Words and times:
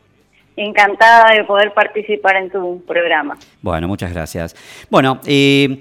encantada 0.55 1.34
de 1.34 1.44
poder 1.45 1.73
participar 1.73 2.35
en 2.35 2.49
tu 2.49 2.84
programa. 2.85 3.38
Bueno, 3.62 3.88
muchas 3.88 4.13
gracias. 4.13 4.55
Bueno, 4.90 5.20
eh, 5.26 5.80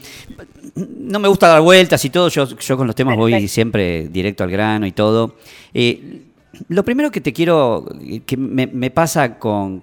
no 0.75 1.19
me 1.19 1.29
gusta 1.29 1.49
dar 1.49 1.61
vueltas 1.61 2.05
y 2.05 2.11
todo, 2.11 2.29
yo, 2.29 2.47
yo 2.47 2.77
con 2.77 2.87
los 2.87 2.97
temas 2.97 3.17
voy 3.17 3.49
siempre 3.49 4.09
directo 4.09 4.45
al 4.45 4.51
grano 4.51 4.87
y 4.87 4.93
todo. 4.93 5.37
Eh, 5.75 6.23
lo 6.69 6.84
primero 6.84 7.11
que 7.11 7.21
te 7.21 7.33
quiero, 7.33 7.87
que 8.27 8.37
me, 8.37 8.91
pasa 8.91 9.39
con, 9.39 9.81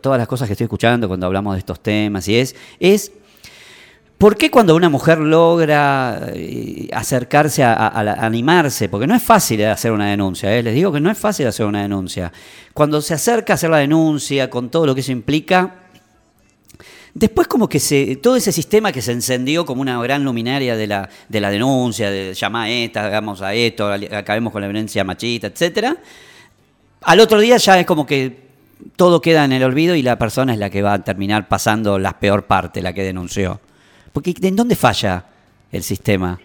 todas 0.00 0.18
las 0.18 0.28
cosas 0.28 0.48
que 0.48 0.52
estoy 0.52 0.64
escuchando 0.64 1.08
cuando 1.08 1.26
hablamos 1.26 1.54
de 1.54 1.58
estos 1.60 1.80
temas 1.80 2.28
y 2.28 2.36
es, 2.36 2.54
es 2.78 3.12
¿Por 4.24 4.38
qué 4.38 4.50
cuando 4.50 4.74
una 4.74 4.88
mujer 4.88 5.18
logra 5.18 6.30
eh, 6.32 6.88
acercarse 6.94 7.62
a, 7.62 7.88
animarse? 8.24 8.88
Porque 8.88 9.06
no 9.06 9.14
es 9.14 9.22
fácil 9.22 9.62
hacer 9.66 9.92
una 9.92 10.08
denuncia, 10.08 10.50
¿eh? 10.56 10.62
les 10.62 10.74
digo 10.74 10.90
que 10.90 10.98
no 10.98 11.10
es 11.10 11.18
fácil 11.18 11.46
hacer 11.46 11.66
una 11.66 11.82
denuncia. 11.82 12.32
Cuando 12.72 13.02
se 13.02 13.12
acerca 13.12 13.52
a 13.52 13.56
hacer 13.56 13.68
la 13.68 13.76
denuncia 13.76 14.48
con 14.48 14.70
todo 14.70 14.86
lo 14.86 14.94
que 14.94 15.02
eso 15.02 15.12
implica, 15.12 15.74
después 17.12 17.48
como 17.48 17.68
que 17.68 17.78
se, 17.78 18.16
todo 18.16 18.36
ese 18.36 18.50
sistema 18.50 18.92
que 18.92 19.02
se 19.02 19.12
encendió 19.12 19.66
como 19.66 19.82
una 19.82 20.02
gran 20.02 20.24
luminaria 20.24 20.74
de 20.74 20.86
la, 20.86 21.06
de 21.28 21.40
la 21.42 21.50
denuncia, 21.50 22.10
de 22.10 22.32
llamar 22.32 22.68
a 22.68 22.70
esta, 22.70 23.04
hagamos 23.04 23.42
a 23.42 23.52
esto, 23.52 23.92
acabemos 23.92 24.54
con 24.54 24.62
la 24.62 24.68
violencia 24.68 25.04
machista, 25.04 25.48
etcétera, 25.48 25.98
al 27.02 27.20
otro 27.20 27.40
día 27.40 27.58
ya 27.58 27.78
es 27.78 27.84
como 27.84 28.06
que 28.06 28.38
todo 28.96 29.20
queda 29.20 29.44
en 29.44 29.52
el 29.52 29.62
olvido 29.64 29.94
y 29.94 30.00
la 30.00 30.16
persona 30.18 30.54
es 30.54 30.58
la 30.58 30.70
que 30.70 30.80
va 30.80 30.94
a 30.94 31.04
terminar 31.04 31.46
pasando 31.46 31.98
la 31.98 32.18
peor 32.18 32.46
parte, 32.46 32.80
la 32.80 32.94
que 32.94 33.02
denunció. 33.02 33.60
Porque 34.14 34.32
¿en 34.40 34.54
dónde 34.54 34.76
falla 34.76 35.24
el 35.72 35.82
sistema? 35.82 36.38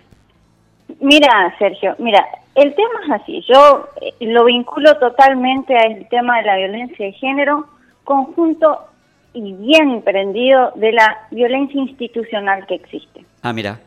Mira, 0.99 1.55
Sergio, 1.59 1.95
mira, 1.99 2.25
el 2.55 2.73
tema 2.73 2.99
es 3.05 3.21
así. 3.21 3.45
Yo 3.47 3.87
eh, 4.01 4.13
lo 4.21 4.45
vinculo 4.45 4.97
totalmente 4.97 5.77
al 5.77 6.09
tema 6.09 6.37
de 6.39 6.43
la 6.45 6.57
violencia 6.57 7.05
de 7.05 7.11
género, 7.13 7.67
conjunto 8.03 8.87
y 9.33 9.53
bien 9.53 10.01
prendido 10.01 10.71
de 10.75 10.91
la 10.93 11.27
violencia 11.29 11.79
institucional 11.79 12.65
que 12.65 12.73
existe. 12.73 13.23
Ah, 13.43 13.53
mira. 13.53 13.79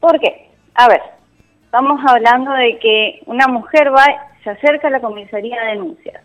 ¿Por 0.00 0.18
qué? 0.18 0.48
A 0.74 0.88
ver, 0.88 1.02
estamos 1.64 2.00
hablando 2.08 2.50
de 2.52 2.78
que 2.78 3.20
una 3.26 3.46
mujer 3.46 3.92
va, 3.94 4.06
se 4.42 4.48
acerca 4.48 4.88
a 4.88 4.90
la 4.90 5.00
comisaría 5.00 5.60
de 5.64 5.70
denuncias. 5.72 6.22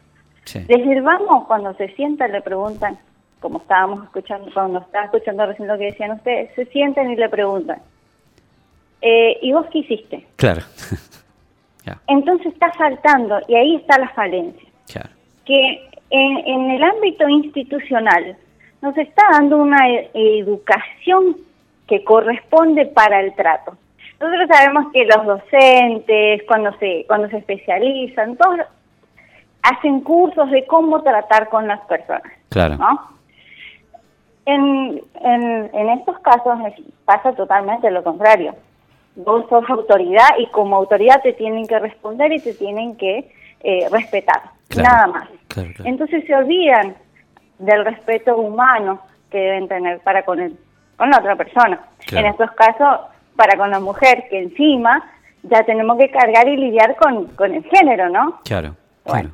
Desde 0.54 0.94
el 0.94 1.02
vamos, 1.02 1.48
cuando 1.48 1.74
se 1.76 1.90
sienta, 1.96 2.28
le 2.28 2.42
preguntan, 2.42 2.98
como 3.42 3.58
estábamos 3.58 4.04
escuchando, 4.06 4.50
cuando 4.54 4.80
estaba 4.80 5.06
escuchando 5.06 5.46
recién 5.48 5.68
lo 5.68 5.78
que 5.78 5.86
decían 5.86 6.12
ustedes, 6.12 6.54
se 6.56 6.66
sienten 6.68 7.12
y 7.12 7.16
le 7.16 7.28
preguntan, 7.28 7.82
eh, 9.02 9.40
¿y 9.42 9.52
vos 9.52 9.66
qué 9.72 9.80
hiciste? 9.80 10.26
Claro. 10.38 10.62
Entonces 12.08 12.54
está 12.54 12.72
saltando 12.74 13.40
y 13.48 13.56
ahí 13.56 13.76
está 13.78 13.98
la 13.98 14.10
falencia. 14.10 14.70
Claro. 14.86 15.10
Que 15.44 15.90
en, 16.12 16.72
el 16.72 16.84
ámbito 16.84 17.28
institucional 17.28 18.38
nos 18.82 18.96
está 18.98 19.24
dando 19.32 19.58
una 19.58 19.90
e, 19.90 20.12
educación 20.14 21.38
que 21.88 22.04
corresponde 22.04 22.86
para 22.86 23.22
el 23.22 23.34
trato. 23.34 23.76
Nosotros 24.20 24.50
sabemos 24.54 24.94
que 24.94 25.06
los 25.06 25.26
docentes, 25.26 26.44
cuando 26.48 26.78
se, 26.78 27.06
cuando 27.08 27.28
se 27.30 27.38
especializan, 27.38 28.38
todos 28.38 28.60
hacen 29.64 30.02
cursos 30.02 30.52
de 30.52 30.66
cómo 30.68 31.02
tratar 31.02 31.50
con 31.50 31.68
las 31.68 31.80
personas. 31.82 32.32
Claro. 32.50 32.78
¿no? 32.78 33.21
En, 34.46 35.02
en, 35.22 35.90
estos 35.90 36.20
casos 36.20 36.58
pasa 37.06 37.34
totalmente 37.34 37.92
lo 37.92 38.04
contrario. 38.04 38.56
Vos 39.16 39.46
sos 39.50 39.70
autoridad 39.70 40.30
y 40.40 40.48
como 40.48 40.78
autoridad 40.78 41.22
te 41.22 41.34
tienen 41.34 41.68
que 41.68 41.78
responder 41.80 42.32
y 42.32 42.40
te 42.40 42.54
tienen 42.54 42.96
que 42.96 43.32
eh, 43.62 43.88
respetar, 43.92 44.42
nada 44.76 45.08
más. 45.08 45.30
Entonces 45.84 46.26
se 46.26 46.36
olvidan 46.36 46.96
del 47.60 47.86
respeto 47.86 48.36
humano 48.38 49.00
que 49.30 49.38
deben 49.38 49.68
tener 49.68 50.00
para 50.00 50.24
con, 50.24 50.40
el, 50.40 50.58
con 50.98 51.10
la 51.12 51.20
otra 51.20 51.36
persona. 51.36 51.80
En 52.12 52.26
estos 52.26 52.52
casos, 52.52 53.02
para 53.36 53.58
con 53.58 53.70
la 53.70 53.80
mujer, 53.80 54.26
que 54.30 54.40
encima 54.40 55.04
ya 55.44 55.64
tenemos 55.64 55.98
que 55.98 56.10
cargar 56.10 56.48
y 56.48 56.58
lidiar 56.58 56.96
con, 56.96 57.28
con 57.28 57.54
el 57.54 57.64
género, 57.66 58.10
¿no? 58.10 58.40
Claro. 58.44 58.76
Bueno, 59.06 59.32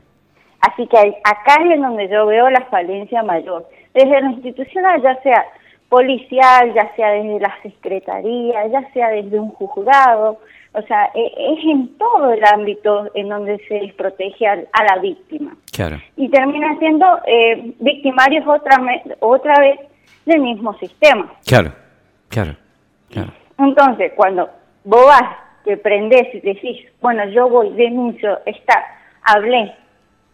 así 0.62 0.88
que 0.88 0.98
acá 1.24 1.58
es 1.64 1.80
donde 1.80 2.08
yo 2.10 2.26
veo 2.26 2.50
la 2.50 2.62
falencia 2.66 3.24
mayor 3.24 3.68
desde 3.98 4.22
lo 4.22 4.32
institucional, 4.32 5.02
ya 5.02 5.22
sea 5.22 5.46
policial, 5.90 6.74
ya 6.74 6.96
sea 6.96 7.12
desde 7.12 7.40
la 7.40 7.58
secretaría, 7.64 8.68
ya 8.68 8.92
sea 8.94 9.10
desde 9.10 9.40
un 9.40 9.50
juzgado, 9.52 10.40
o 10.74 10.82
sea, 10.84 11.10
e, 11.16 11.26
es 11.26 11.66
en 11.66 11.98
todo 11.98 12.32
el 12.32 12.44
ámbito 12.46 13.10
en 13.16 13.30
donde 13.30 13.58
se 13.68 13.76
desprotege 13.76 14.48
a, 14.48 14.56
la 14.56 15.02
víctima. 15.02 15.56
Claro. 15.72 15.98
Y 16.16 16.30
termina 16.30 16.78
siendo 16.78 17.06
eh, 17.26 17.74
victimarios 17.80 18.46
otra, 18.48 18.78
otra 19.20 19.60
vez 19.60 19.80
del 20.26 20.42
mismo 20.42 20.78
sistema. 20.78 21.34
Claro, 21.46 21.72
claro, 22.30 22.56
claro. 23.10 23.32
Entonces, 23.58 24.12
cuando 24.16 24.50
vos 24.84 25.06
vas, 25.06 25.36
te 25.64 25.78
prendés 25.78 26.34
y 26.36 26.42
decís, 26.42 26.86
bueno, 27.02 27.28
yo 27.30 27.50
voy, 27.50 27.72
denuncio, 27.72 28.40
está, 28.46 28.86
hablé, 29.24 29.74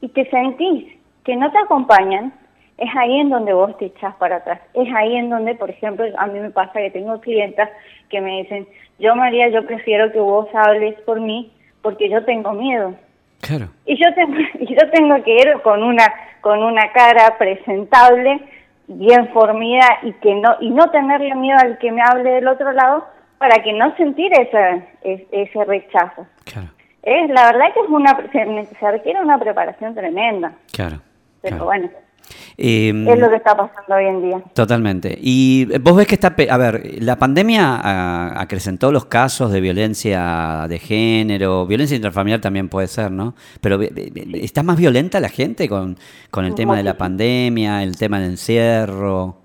y 0.02 0.10
te 0.10 0.30
sentís 0.30 0.94
que 1.24 1.36
no 1.36 1.50
te 1.52 1.58
acompañan, 1.60 2.34
es 2.78 2.90
ahí 2.96 3.20
en 3.20 3.30
donde 3.30 3.54
vos 3.54 3.78
te 3.78 3.86
echas 3.86 4.16
para 4.16 4.38
atrás. 4.38 4.60
Es 4.74 4.88
ahí 4.96 5.16
en 5.16 5.30
donde, 5.30 5.56
por 5.56 5.70
ejemplo, 5.70 6.06
a 6.18 6.28
mí 6.28 6.40
me 6.40 6.50
pasa 6.50 6.74
que 6.74 6.92
tengo 6.92 7.20
clientas 7.22 7.70
que 8.10 8.20
me 8.20 8.42
dicen, 8.42 8.68
yo 9.00 9.16
María, 9.16 9.50
yo 9.50 9.66
prefiero 9.66 10.12
que 10.12 10.20
vos 10.20 10.48
hables 10.54 11.00
por 11.02 11.20
mí 11.20 11.52
porque 11.82 12.10
yo 12.10 12.24
tengo 12.26 12.54
miedo. 12.54 12.96
Claro. 13.42 13.70
Y 13.86 13.98
yo 13.98 14.14
tengo, 14.16 14.38
y 14.60 14.74
yo 14.74 14.90
tengo 14.92 15.24
que 15.24 15.36
ir 15.36 15.62
con 15.64 15.84
una, 15.84 16.06
con 16.42 16.64
una 16.64 16.92
cara 16.92 17.38
presentable, 17.38 18.40
bien 18.88 19.30
formida 19.30 20.00
y 20.02 20.14
que 20.14 20.34
no, 20.36 20.56
y 20.60 20.70
no 20.70 20.90
tenerle 20.90 21.36
miedo 21.36 21.58
al 21.60 21.78
que 21.78 21.92
me 21.92 22.02
hable 22.02 22.32
del 22.32 22.48
otro 22.48 22.72
lado 22.72 23.06
para 23.38 23.62
que 23.62 23.74
no 23.74 23.96
sentir 23.98 24.32
ese, 24.34 24.84
ese, 25.32 25.66
rechazo. 25.66 26.26
Claro. 26.46 26.70
Es, 27.02 27.30
la 27.30 27.52
verdad 27.52 27.74
que 27.74 27.80
es 27.82 27.90
una, 27.90 28.18
se, 28.80 28.92
requiere 28.92 29.22
una 29.22 29.38
preparación 29.38 29.94
tremenda. 29.94 30.54
Claro. 30.72 31.00
Pero 31.42 31.66
bueno. 31.66 31.90
Em, 32.58 33.08
es 33.08 33.20
lo 33.20 33.30
que 33.30 33.36
está 33.36 33.56
pasando 33.56 33.96
hoy 33.96 34.06
en 34.06 34.22
día. 34.22 34.42
Totalmente. 34.54 35.18
Y 35.20 35.66
vos 35.80 35.96
ves 35.96 36.08
que 36.08 36.16
está, 36.16 36.36
a 36.50 36.58
ver, 36.58 36.82
la 37.00 37.16
pandemia 37.18 38.40
acrecentó 38.40 38.92
los 38.92 39.06
casos 39.06 39.52
de 39.52 39.62
violencia 39.62 40.66
de 40.68 40.80
género, 40.80 41.66
violencia 41.66 41.96
intrafamiliar 41.96 42.42
también 42.42 42.70
puede 42.70 42.88
ser, 42.88 43.12
¿no? 43.12 43.34
Pero 43.62 43.80
¿está 43.82 44.64
más 44.64 44.78
violenta 44.78 45.20
la 45.20 45.30
gente 45.30 45.68
con, 45.68 45.98
con 46.30 46.46
el 46.46 46.56
tema 46.56 46.78
de 46.78 46.84
la 46.84 46.96
pandemia, 46.96 47.84
el 47.84 47.98
tema 47.98 48.20
del 48.20 48.32
encierro? 48.32 49.38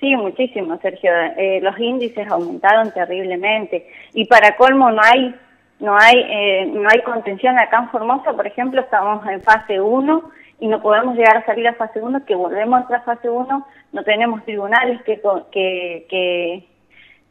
Sí, 0.00 0.14
muchísimo, 0.14 0.78
Sergio. 0.82 1.10
Eh, 1.36 1.60
los 1.62 1.78
índices 1.78 2.28
aumentaron 2.28 2.92
terriblemente 2.92 3.88
y 4.12 4.26
para 4.26 4.56
colmo 4.56 4.90
no 4.90 5.00
hay 5.02 5.34
no 5.78 5.96
hay 5.96 6.16
eh, 6.28 6.66
no 6.66 6.88
hay 6.88 7.02
contención 7.02 7.58
acá 7.58 7.78
en 7.78 7.88
Formosa, 7.90 8.32
por 8.32 8.46
ejemplo, 8.46 8.80
estamos 8.80 9.26
en 9.26 9.42
fase 9.42 9.80
1 9.80 10.30
y 10.58 10.68
no 10.68 10.80
podemos 10.80 11.16
llegar 11.16 11.36
a 11.36 11.46
salir 11.46 11.68
a 11.68 11.74
fase 11.74 12.00
1, 12.00 12.24
que 12.24 12.34
volvemos 12.34 12.88
a 12.88 12.92
la 12.92 13.00
fase 13.02 13.28
1, 13.28 13.66
no 13.92 14.04
tenemos 14.04 14.44
tribunales 14.44 15.02
que, 15.02 15.20
que, 15.52 16.06
que, 16.08 16.64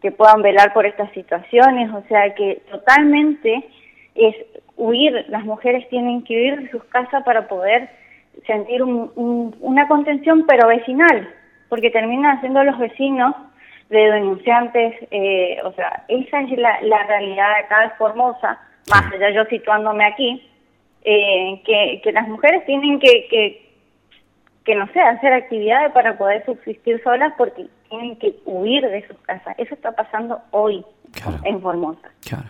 que 0.02 0.12
puedan 0.12 0.42
velar 0.42 0.74
por 0.74 0.86
estas 0.86 1.12
situaciones, 1.12 1.92
o 1.92 2.04
sea 2.08 2.36
que 2.36 2.62
totalmente 2.70 3.68
es 4.14 4.36
huir, 4.78 5.26
las 5.30 5.44
mujeres 5.44 5.88
tienen 5.90 6.24
que 6.24 6.36
huir 6.36 6.62
de 6.62 6.72
sus 6.72 6.84
casas 6.86 7.24
para 7.24 7.48
poder 7.48 7.90
sentir 8.46 8.84
una 8.84 9.88
contención 9.88 10.46
pero 10.48 10.68
vecinal, 10.68 11.28
porque 11.70 11.90
terminan 11.90 12.40
siendo 12.42 12.64
los 12.64 12.78
vecinos 12.78 13.34
de 13.90 14.12
denunciantes, 14.12 14.96
eh, 15.12 15.58
o 15.64 15.72
sea, 15.74 16.04
esa 16.08 16.42
es 16.42 16.58
la, 16.58 16.82
la 16.82 17.04
realidad 17.04 17.50
de 17.56 17.64
acá 17.64 17.82
de 17.82 17.90
Formosa, 17.92 18.60
más 18.90 19.12
allá 19.14 19.32
yo 19.32 19.46
situándome 19.46 20.06
aquí, 20.06 20.48
eh, 21.06 21.62
que, 21.66 22.02
que 22.04 22.12
las 22.12 22.28
mujeres 22.28 22.66
tienen 22.66 23.00
que, 23.00 23.28
que, 23.30 23.72
que, 24.64 24.76
no 24.76 24.88
sé, 24.92 25.00
hacer 25.00 25.34
actividades 25.34 25.92
para 25.92 26.18
poder 26.18 26.44
subsistir 26.46 27.02
solas 27.04 27.34
porque 27.38 27.68
tienen 27.90 28.18
que 28.18 28.36
huir 28.46 28.86
de 28.88 29.08
sus 29.08 29.18
casas. 29.20 29.56
Eso 29.60 29.76
está 29.76 29.92
pasando 29.92 30.40
hoy 30.52 30.84
en 31.44 31.62
Formosa. 31.62 32.10
Claro. 32.28 32.50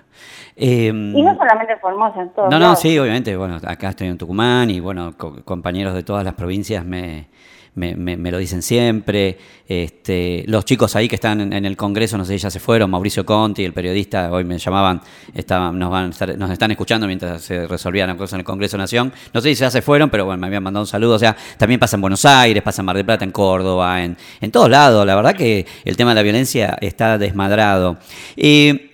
y 0.55 0.91
no 0.91 1.31
em, 1.31 1.37
solamente 1.37 1.73
en 1.73 1.79
Formosa, 1.79 2.21
en 2.21 2.29
todo. 2.29 2.49
No, 2.49 2.57
no, 2.57 2.75
sí, 2.75 2.97
obviamente. 2.97 3.35
Bueno, 3.35 3.57
acá 3.65 3.89
estoy 3.89 4.07
en 4.07 4.17
Tucumán 4.17 4.69
y 4.69 4.79
bueno, 4.79 5.13
compañeros 5.17 5.93
de 5.93 6.03
todas 6.03 6.23
las 6.23 6.33
provincias 6.33 6.85
me 6.85 7.27
me, 7.75 7.95
me, 7.95 8.31
lo 8.31 8.37
dicen 8.37 8.61
siempre. 8.61 9.37
Este, 9.67 10.43
los 10.47 10.65
chicos 10.65 10.95
ahí 10.95 11.07
que 11.07 11.15
están 11.15 11.53
en, 11.53 11.65
el 11.65 11.77
Congreso, 11.77 12.17
no 12.17 12.25
sé 12.25 12.33
si 12.33 12.43
ya 12.43 12.49
se 12.49 12.59
fueron, 12.59 12.89
Mauricio 12.89 13.25
Conti, 13.25 13.63
el 13.63 13.73
periodista, 13.73 14.31
hoy 14.31 14.43
me 14.43 14.57
llamaban, 14.57 15.01
estaban, 15.33 15.77
nos, 15.77 15.91
van 15.91 16.11
nos 16.37 16.51
están 16.51 16.71
escuchando 16.71 17.07
mientras 17.07 17.41
se 17.41 17.67
resolvían 17.67 18.07
las 18.07 18.17
cosas 18.17 18.33
en 18.33 18.39
el 18.39 18.45
Congreso 18.45 18.77
Nación. 18.77 19.11
No 19.33 19.41
sé 19.41 19.49
si 19.49 19.61
ya 19.61 19.69
se 19.69 19.81
fueron, 19.81 20.09
pero 20.09 20.25
bueno, 20.25 20.39
me 20.39 20.47
habían 20.47 20.63
mandado 20.63 20.83
un 20.83 20.87
saludo. 20.87 21.15
O 21.15 21.19
sea, 21.19 21.35
también 21.57 21.79
pasa 21.79 21.97
en 21.97 22.01
Buenos 22.01 22.25
Aires, 22.25 22.63
pasa 22.63 22.81
en 22.81 22.85
Mar 22.85 22.95
del 22.95 23.05
Plata, 23.05 23.25
en 23.25 23.31
Córdoba, 23.31 24.03
en, 24.03 24.17
en 24.41 24.51
todos 24.51 24.69
lados. 24.69 25.05
La 25.05 25.15
verdad 25.15 25.35
que 25.35 25.65
el 25.83 25.97
tema 25.97 26.11
de 26.11 26.15
la 26.15 26.23
violencia 26.23 26.77
está 26.81 27.17
desmadrado. 27.17 27.97
y 28.35 28.91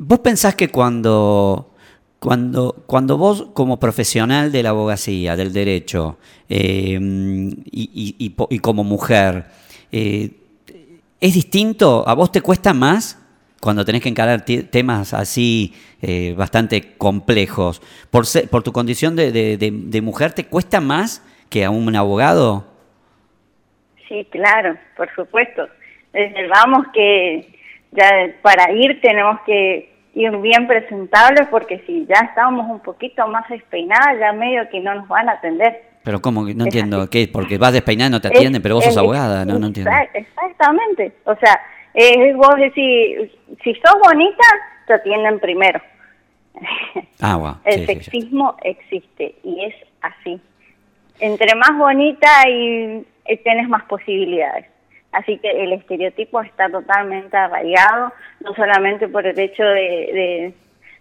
¿Vos 0.00 0.20
pensás 0.20 0.54
que 0.54 0.68
cuando 0.68 1.67
cuando, 2.18 2.74
cuando 2.86 3.16
vos, 3.16 3.46
como 3.54 3.78
profesional 3.78 4.50
de 4.50 4.62
la 4.62 4.70
abogacía, 4.70 5.36
del 5.36 5.52
derecho, 5.52 6.18
eh, 6.48 6.98
y, 7.00 8.58
como 8.60 8.84
mujer, 8.84 9.44
eh, 9.92 10.30
¿es 11.20 11.34
distinto? 11.34 12.04
¿A 12.06 12.14
vos 12.14 12.32
te 12.32 12.40
cuesta 12.40 12.74
más 12.74 13.24
cuando 13.60 13.84
tenés 13.84 14.02
que 14.02 14.08
encarar 14.08 14.44
temas 14.44 15.14
así 15.14 15.74
eh, 16.02 16.34
bastante 16.36 16.96
complejos? 16.96 17.80
Por, 18.10 18.24
¿Por 18.50 18.62
tu 18.62 18.72
condición 18.72 19.14
de, 19.14 19.30
de, 19.56 20.00
mujer 20.00 20.32
te 20.32 20.46
cuesta 20.46 20.80
más 20.80 21.24
que 21.48 21.64
a 21.64 21.70
un 21.70 21.94
abogado? 21.94 22.66
Sí, 24.08 24.26
claro, 24.30 24.76
por 24.96 25.08
supuesto. 25.14 25.68
Desde 26.12 26.48
vamos 26.48 26.86
que 26.92 27.54
ya 27.92 28.10
para 28.42 28.72
ir 28.72 29.00
tenemos 29.00 29.40
que 29.46 29.97
ir 30.18 30.36
bien 30.38 30.66
presentables 30.66 31.46
porque 31.48 31.78
si 31.86 32.04
ya 32.06 32.26
estábamos 32.26 32.68
un 32.68 32.80
poquito 32.80 33.26
más 33.28 33.48
despeinadas, 33.48 34.18
ya 34.18 34.32
medio 34.32 34.68
que 34.68 34.80
no 34.80 34.94
nos 34.94 35.08
van 35.08 35.28
a 35.28 35.32
atender. 35.32 35.84
Pero 36.02 36.20
¿cómo? 36.20 36.42
No 36.42 36.64
entiendo. 36.64 37.08
¿Qué? 37.08 37.28
Porque 37.32 37.56
vas 37.56 37.72
despeinada 37.72 38.08
y 38.08 38.12
no 38.12 38.20
te 38.20 38.28
atienden, 38.28 38.60
pero 38.60 38.76
vos 38.76 38.84
sos 38.84 38.96
abogada, 38.96 39.44
no, 39.44 39.58
no 39.58 39.68
entiendo. 39.68 39.90
Exactamente. 40.12 41.12
O 41.24 41.36
sea, 41.36 41.60
eh, 41.94 42.34
vos 42.34 42.56
decís, 42.56 43.30
si 43.62 43.74
sos 43.74 43.94
bonita, 44.02 44.44
te 44.86 44.94
atienden 44.94 45.38
primero. 45.38 45.80
Ah, 47.20 47.36
wow. 47.36 47.56
El 47.64 47.84
sexismo 47.84 48.56
existe 48.62 49.34
y 49.42 49.64
es 49.64 49.74
así. 50.02 50.40
Entre 51.18 51.52
más 51.56 51.76
bonita 51.76 52.48
y 52.48 53.04
eh, 53.24 53.36
tienes 53.42 53.68
más 53.68 53.82
posibilidades. 53.84 54.66
Así 55.18 55.36
que 55.38 55.50
el 55.50 55.72
estereotipo 55.72 56.40
está 56.42 56.70
totalmente 56.70 57.36
arraigado, 57.36 58.12
no 58.38 58.54
solamente 58.54 59.08
por 59.08 59.26
el 59.26 59.36
hecho 59.36 59.64
de, 59.64 60.54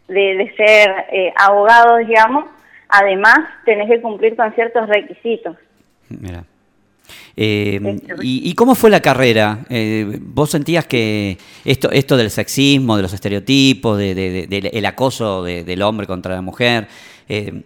de, 0.07 0.53
ser 0.57 1.05
eh, 1.11 1.31
abogado, 1.35 1.97
digamos, 1.97 2.45
además 2.89 3.37
tenés 3.63 3.87
que 3.87 4.01
cumplir 4.01 4.35
con 4.35 4.51
ciertos 4.53 4.89
requisitos. 4.89 5.55
Mira. 6.09 6.43
Eh, 7.35 7.99
¿y, 8.23 8.55
cómo 8.55 8.73
fue 8.73 8.89
la 8.89 9.01
carrera? 9.01 9.59
Eh, 9.69 10.17
¿Vos 10.19 10.49
sentías 10.49 10.87
que 10.87 11.37
esto, 11.63 11.91
esto 11.91 12.17
del 12.17 12.31
sexismo, 12.31 12.95
de 12.95 13.03
los 13.03 13.13
estereotipos, 13.13 13.99
de, 13.99 14.47
del 14.47 14.85
acoso 14.87 15.43
del 15.43 15.81
hombre 15.83 16.07
contra 16.07 16.33
la 16.33 16.41
mujer, 16.41 16.87
eh, 17.29 17.61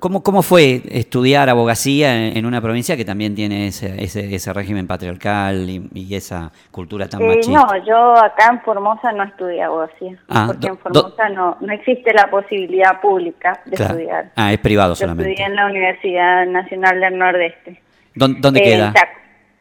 ¿Cómo, 0.00 0.22
¿Cómo 0.22 0.42
fue 0.42 0.82
estudiar 0.90 1.48
abogacía 1.48 2.28
en, 2.28 2.46
una 2.46 2.60
provincia 2.60 2.96
que 2.96 3.04
también 3.04 3.34
tiene 3.34 3.68
ese, 3.68 4.02
ese, 4.02 4.34
ese 4.34 4.52
régimen 4.52 4.86
patriarcal 4.86 5.68
y, 5.68 6.14
esa 6.14 6.52
cultura 6.70 7.08
tan 7.08 7.26
machista? 7.26 7.52
No, 7.52 7.84
yo 7.84 8.16
acá 8.16 8.48
en 8.50 8.60
Formosa 8.62 9.12
no 9.12 9.24
estudié 9.24 9.62
abogacía, 9.62 10.16
ah, 10.28 10.44
porque 10.46 10.68
en 10.68 10.78
Formosa 10.78 11.28
no, 11.28 11.56
no 11.60 11.72
existe 11.72 12.12
la 12.14 12.30
posibilidad 12.30 13.00
pública 13.00 13.60
de 13.66 13.82
estudiar. 13.82 14.32
Ah, 14.36 14.52
es 14.52 14.58
privado 14.58 14.92
yo 14.92 14.96
solamente. 14.96 15.32
Estudié 15.32 15.46
en 15.46 15.56
la 15.56 15.66
Universidad 15.66 16.46
Nacional 16.46 17.00
del 17.00 17.18
Nordeste. 17.18 17.82
¿Dónde, 18.14 18.62
queda? 18.62 18.86
En 18.86 18.94
Chaco. 18.94 19.12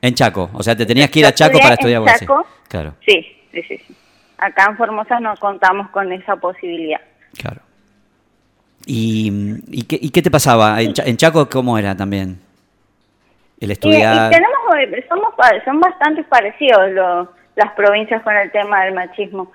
En 0.01 0.13
Chaco, 0.15 0.49
o 0.53 0.63
sea, 0.63 0.75
te 0.75 0.85
tenías 0.85 1.09
que 1.09 1.19
ir 1.19 1.25
a 1.25 1.33
Chaco 1.33 1.57
para 1.59 1.73
estudiar 1.73 1.97
abogacía. 1.97 2.27
Chaco, 2.27 2.47
claro. 2.67 2.93
Sí, 3.05 3.25
sí, 3.51 3.61
sí. 3.63 3.95
Acá 4.37 4.67
en 4.69 4.77
Formosa 4.77 5.19
no 5.19 5.35
contamos 5.37 5.89
con 5.89 6.11
esa 6.11 6.35
posibilidad. 6.35 7.01
Claro. 7.37 7.61
¿Y, 8.85 9.31
y, 9.67 9.83
qué, 9.83 9.97
y 10.01 10.09
qué, 10.09 10.21
te 10.21 10.31
pasaba? 10.31 10.81
¿En, 10.81 11.17
Chaco 11.17 11.47
cómo 11.49 11.77
era 11.77 11.95
también? 11.95 12.39
El 13.59 13.71
estudiar. 13.71 14.31
Y, 14.31 14.35
tenemos, 14.35 14.97
eh, 14.97 15.05
somos, 15.07 15.33
son 15.63 15.79
bastante 15.79 16.23
parecidos 16.23 16.91
los, 16.91 17.29
las 17.55 17.71
provincias 17.73 18.21
con 18.23 18.35
el 18.35 18.51
tema 18.51 18.83
del 18.85 18.93
machismo. 18.93 19.51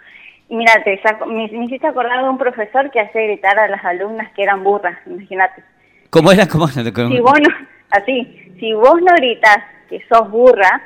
Mira, 0.48 0.82
te 0.82 0.98
me, 1.26 1.44
hiciste 1.44 1.86
acordar 1.86 2.22
de 2.22 2.28
un 2.28 2.38
profesor 2.38 2.90
que 2.90 3.00
hacía 3.00 3.22
gritar 3.22 3.58
a 3.58 3.68
las 3.68 3.84
alumnas 3.84 4.32
que 4.32 4.42
eran 4.42 4.64
burras, 4.64 4.96
imagínate. 5.06 5.62
¿Cómo 6.08 6.32
era? 6.32 6.48
¿Cómo, 6.48 6.66
Si 6.68 6.82
vos 6.82 7.38
no, 7.40 7.54
así, 7.90 8.54
si 8.58 8.72
vos 8.72 8.96
no 9.02 9.14
gritas 9.16 9.58
que 9.90 10.02
sos 10.10 10.30
burra, 10.30 10.80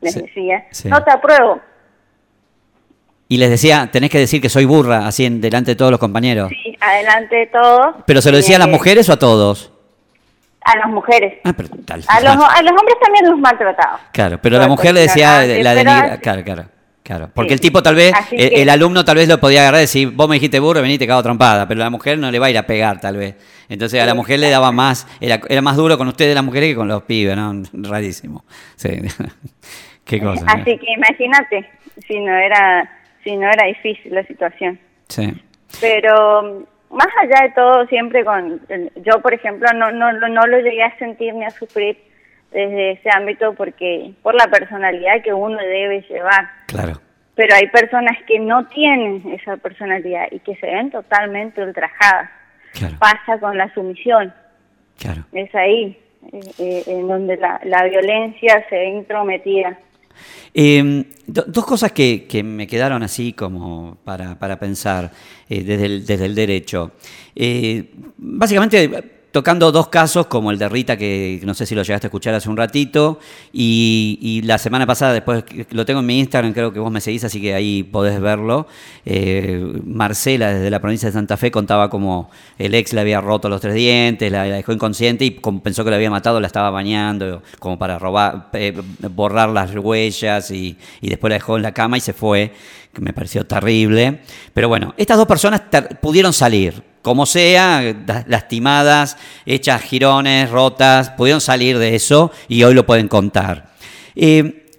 les 0.00 0.14
decía, 0.14 0.64
no 0.86 1.02
te 1.04 1.12
apruebo. 1.12 1.60
Y 3.34 3.36
les 3.36 3.50
decía, 3.50 3.88
tenés 3.90 4.10
que 4.10 4.18
decir 4.20 4.40
que 4.40 4.48
soy 4.48 4.64
burra, 4.64 5.08
así 5.08 5.24
en 5.24 5.40
delante 5.40 5.72
de 5.72 5.74
todos 5.74 5.90
los 5.90 5.98
compañeros. 5.98 6.50
Sí, 6.50 6.76
adelante 6.80 7.34
de 7.34 7.46
todos. 7.48 7.96
¿Pero 8.06 8.22
se 8.22 8.30
lo 8.30 8.36
decía 8.36 8.54
a 8.54 8.58
las 8.60 8.68
mujeres 8.68 9.08
o 9.08 9.14
a 9.14 9.18
todos? 9.18 9.72
A 10.60 10.78
las 10.78 10.86
mujeres. 10.86 11.40
Ah, 11.42 11.52
pero 11.52 11.68
tal, 11.84 12.04
a, 12.06 12.20
los, 12.20 12.30
a 12.32 12.62
los 12.62 12.70
hombres 12.70 12.96
también 13.02 13.28
los 13.28 13.36
maltrataba. 13.40 13.98
Claro, 14.12 14.38
pero 14.40 14.56
la 14.56 14.68
mujer 14.68 14.94
le 14.94 15.00
decía 15.00 15.44
la 15.44 15.74
de 15.74 16.20
Claro, 16.20 16.44
claro. 16.44 16.64
Claro, 17.02 17.28
porque 17.34 17.54
el 17.54 17.60
tipo 17.60 17.82
tal 17.82 17.96
vez, 17.96 18.14
el, 18.30 18.70
alumno 18.70 19.04
tal 19.04 19.16
vez 19.16 19.28
lo 19.28 19.40
podía 19.40 19.62
agarrar 19.62 19.80
y 19.80 19.82
decir, 19.82 20.12
vos 20.12 20.28
me 20.28 20.36
dijiste 20.36 20.60
burro, 20.60 20.80
vení 20.80 20.96
te 20.96 21.08
cago 21.08 21.24
trompada, 21.24 21.66
pero 21.66 21.80
la 21.80 21.90
mujer 21.90 22.16
no 22.18 22.30
le 22.30 22.38
va 22.38 22.46
a 22.46 22.50
ir 22.50 22.58
a 22.58 22.62
pegar 22.62 23.00
tal 23.00 23.16
vez. 23.16 23.34
Entonces 23.68 24.00
a 24.00 24.06
la 24.06 24.14
mujer 24.14 24.38
le 24.38 24.48
daba 24.48 24.70
más, 24.70 25.08
era, 25.20 25.40
era 25.48 25.60
más 25.60 25.76
duro 25.76 25.98
con 25.98 26.06
ustedes 26.06 26.36
las 26.36 26.44
mujeres 26.44 26.68
que 26.68 26.76
con 26.76 26.86
los 26.86 27.02
pibes, 27.02 27.36
¿no? 27.36 27.62
Rarísimo. 27.72 28.44
Sí. 28.76 28.90
Qué 30.04 30.20
cosa. 30.20 30.44
Así 30.46 30.78
que 30.78 30.92
imagínate, 30.92 31.68
si 32.06 32.20
no 32.20 32.32
era 32.32 32.88
sí, 33.24 33.36
no 33.36 33.50
era 33.50 33.66
difícil 33.66 34.14
la 34.14 34.24
situación. 34.24 34.78
Sí. 35.08 35.32
Pero 35.80 36.66
más 36.90 37.08
allá 37.20 37.48
de 37.48 37.52
todo, 37.54 37.86
siempre 37.86 38.24
con, 38.24 38.60
yo 38.96 39.20
por 39.20 39.34
ejemplo 39.34 39.68
no, 39.74 39.90
no, 39.90 40.12
no 40.12 40.46
lo 40.46 40.58
llegué 40.58 40.84
a 40.84 40.96
sentir 40.98 41.34
ni 41.34 41.44
a 41.44 41.50
sufrir 41.50 41.98
desde 42.52 42.92
ese 42.92 43.10
ámbito 43.12 43.52
porque 43.54 44.12
por 44.22 44.34
la 44.34 44.46
personalidad 44.46 45.22
que 45.22 45.32
uno 45.32 45.58
debe 45.58 46.02
llevar. 46.02 46.48
Claro. 46.66 47.00
Pero 47.34 47.54
hay 47.56 47.66
personas 47.68 48.16
que 48.28 48.38
no 48.38 48.66
tienen 48.68 49.22
esa 49.32 49.56
personalidad 49.56 50.28
y 50.30 50.38
que 50.38 50.54
se 50.56 50.66
ven 50.66 50.92
totalmente 50.92 51.62
ultrajadas. 51.62 52.30
Claro. 52.72 52.96
Pasa 53.00 53.38
con 53.40 53.58
la 53.58 53.72
sumisión. 53.74 54.32
Claro. 55.00 55.24
Es 55.32 55.52
ahí 55.56 55.98
eh, 56.32 56.40
eh, 56.58 56.84
en 56.86 57.08
donde 57.08 57.36
la, 57.36 57.60
la 57.64 57.84
violencia 57.84 58.64
se 58.68 58.76
ve 58.76 58.86
intrometida. 58.86 59.76
Em, 60.52 61.04
dos 61.26 61.64
cosas 61.64 61.92
que, 61.92 62.42
me 62.44 62.66
quedaron 62.66 63.02
así 63.02 63.32
como 63.32 63.98
para, 64.04 64.58
pensar 64.58 65.12
eh, 65.48 65.62
desde, 65.62 66.24
el, 66.26 66.34
derecho. 66.34 66.92
Eh, 67.34 67.90
básicamente 68.16 69.13
tocando 69.34 69.72
dos 69.72 69.88
casos, 69.88 70.28
como 70.28 70.52
el 70.52 70.58
de 70.58 70.68
Rita, 70.68 70.96
que 70.96 71.40
no 71.42 71.54
sé 71.54 71.66
si 71.66 71.74
lo 71.74 71.82
llegaste 71.82 72.06
a 72.06 72.08
escuchar 72.08 72.34
hace 72.34 72.48
un 72.48 72.56
ratito, 72.56 73.18
y, 73.52 74.40
la 74.44 74.58
semana 74.58 74.86
pasada, 74.86 75.12
después 75.12 75.42
lo 75.70 75.84
tengo 75.84 75.98
en 75.98 76.06
mi 76.06 76.20
Instagram, 76.20 76.52
creo 76.52 76.72
que 76.72 76.78
vos 76.78 76.92
me 76.92 77.00
seguís, 77.00 77.24
así 77.24 77.40
que 77.40 77.52
ahí 77.52 77.82
podés 77.82 78.20
verlo. 78.20 78.68
Eh, 79.04 79.60
Marcela, 79.86 80.54
desde 80.54 80.70
la 80.70 80.78
provincia 80.78 81.08
de 81.08 81.14
Santa 81.14 81.36
Fe, 81.36 81.50
contaba 81.50 81.90
como 81.90 82.30
el 82.58 82.76
ex 82.76 82.92
le 82.92 83.00
había 83.00 83.20
roto 83.20 83.48
los 83.48 83.60
tres 83.60 83.74
dientes, 83.74 84.30
la, 84.30 84.44
dejó 84.44 84.72
inconsciente 84.72 85.24
y 85.24 85.32
pensó 85.32 85.82
que 85.82 85.90
la 85.90 85.96
había 85.96 86.12
matado, 86.12 86.38
la 86.38 86.46
estaba 86.46 86.70
bañando, 86.70 87.42
como 87.58 87.76
para 87.76 87.98
robar, 87.98 88.52
borrar 89.10 89.48
las 89.48 89.74
huellas, 89.74 90.52
y, 90.52 90.78
y 91.00 91.08
después 91.08 91.28
la 91.30 91.34
dejó 91.34 91.56
en 91.56 91.64
la 91.64 91.72
cama 91.72 91.98
y 91.98 92.00
se 92.00 92.12
fue, 92.12 92.52
que 92.92 93.00
me 93.00 93.12
pareció 93.12 93.44
terrible. 93.44 94.20
Pero 94.52 94.68
bueno, 94.68 94.94
estas 94.96 95.16
dos 95.16 95.26
personas 95.26 95.62
pudieron 96.00 96.32
salir 96.32 96.93
como 97.04 97.26
sea, 97.26 97.94
lastimadas, 98.26 99.18
hechas 99.44 99.82
girones, 99.82 100.48
rotas, 100.48 101.10
pudieron 101.10 101.42
salir 101.42 101.78
de 101.78 101.94
eso 101.94 102.32
y 102.48 102.62
hoy 102.62 102.72
lo 102.72 102.86
pueden 102.86 103.08
contar. 103.08 103.74
Eh, 104.16 104.72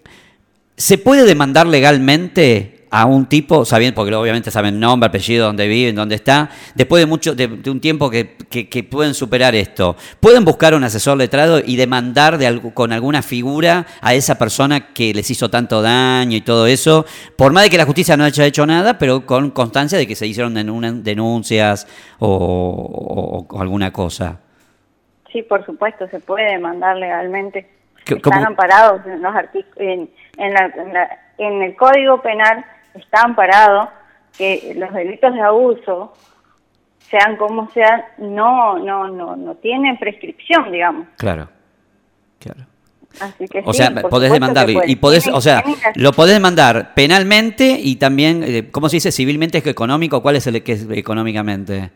¿Se 0.75 0.97
puede 0.97 1.23
demandar 1.25 1.67
legalmente 1.67 2.74
a 2.89 3.05
un 3.05 3.25
tipo, 3.25 3.65
sabiendo, 3.65 3.95
porque 3.95 4.13
obviamente 4.13 4.51
saben 4.51 4.79
nombre, 4.79 5.07
apellido, 5.07 5.47
dónde 5.47 5.67
viven, 5.67 5.95
dónde 5.95 6.15
está, 6.15 6.49
después 6.75 7.01
de 7.01 7.05
mucho, 7.05 7.35
de, 7.35 7.47
un 7.69 7.81
tiempo 7.81 8.09
que, 8.09 8.35
que, 8.49 8.83
pueden 8.83 9.13
superar 9.13 9.55
esto, 9.55 9.95
pueden 10.19 10.45
buscar 10.45 10.73
un 10.73 10.83
asesor 10.83 11.17
letrado 11.17 11.59
y 11.59 11.75
demandar 11.75 12.37
de, 12.37 12.61
con 12.73 12.93
alguna 12.93 13.21
figura 13.21 13.85
a 14.01 14.13
esa 14.13 14.37
persona 14.37 14.93
que 14.93 15.13
les 15.13 15.29
hizo 15.29 15.49
tanto 15.49 15.81
daño 15.81 16.37
y 16.37 16.41
todo 16.41 16.67
eso, 16.67 17.05
por 17.35 17.51
más 17.51 17.63
de 17.63 17.69
que 17.69 17.77
la 17.77 17.85
justicia 17.85 18.15
no 18.17 18.23
haya 18.23 18.45
hecho 18.45 18.65
nada, 18.65 18.97
pero 18.97 19.25
con 19.25 19.51
constancia 19.51 19.97
de 19.97 20.07
que 20.07 20.15
se 20.15 20.27
hicieron 20.27 20.53
denuncias 20.53 21.87
o, 22.19 23.45
alguna 23.59 23.91
cosa. 23.91 24.39
Sí, 25.31 25.41
por 25.43 25.65
supuesto, 25.65 26.07
se 26.07 26.19
puede 26.19 26.51
demandar 26.51 26.95
legalmente. 26.95 27.69
Están 28.05 28.45
amparados 28.45 29.01
en 29.05 29.21
los 29.21 29.33
en, 29.77 30.09
en, 30.37 30.53
la, 30.53 30.71
en 31.37 31.61
el 31.63 31.75
Código 31.75 32.21
Penal 32.21 32.63
está 32.99 33.21
amparado 33.23 33.89
que 34.37 34.73
los 34.75 34.93
delitos 34.93 35.33
de 35.33 35.41
abuso, 35.41 36.13
sean 37.09 37.37
como 37.37 37.69
sean, 37.71 38.03
no, 38.17 38.77
no, 38.79 39.07
no, 39.07 39.35
no 39.35 39.55
tienen 39.55 39.97
prescripción, 39.97 40.71
digamos. 40.71 41.07
Claro, 41.17 41.49
claro. 42.39 42.65
Así 43.19 43.47
que 43.47 43.61
o 43.63 43.71
sea, 43.71 43.93
podés 44.09 44.31
demandar 44.31 44.67
y 44.69 44.95
podés, 44.97 45.27
o 45.27 45.39
sea, 45.39 45.63
lo 45.95 46.11
podés 46.11 46.33
demandar 46.33 46.93
penalmente 46.93 47.79
y 47.81 47.95
también, 47.95 48.43
eh, 48.43 48.69
¿cómo 48.71 48.89
se 48.89 48.97
dice? 48.97 49.11
Civilmente 49.11 49.59
es 49.59 49.67
económico, 49.67 50.21
¿cuál 50.21 50.35
es 50.35 50.47
el 50.47 50.61
que 50.63 50.73
es 50.73 50.87
económicamente? 50.91 51.91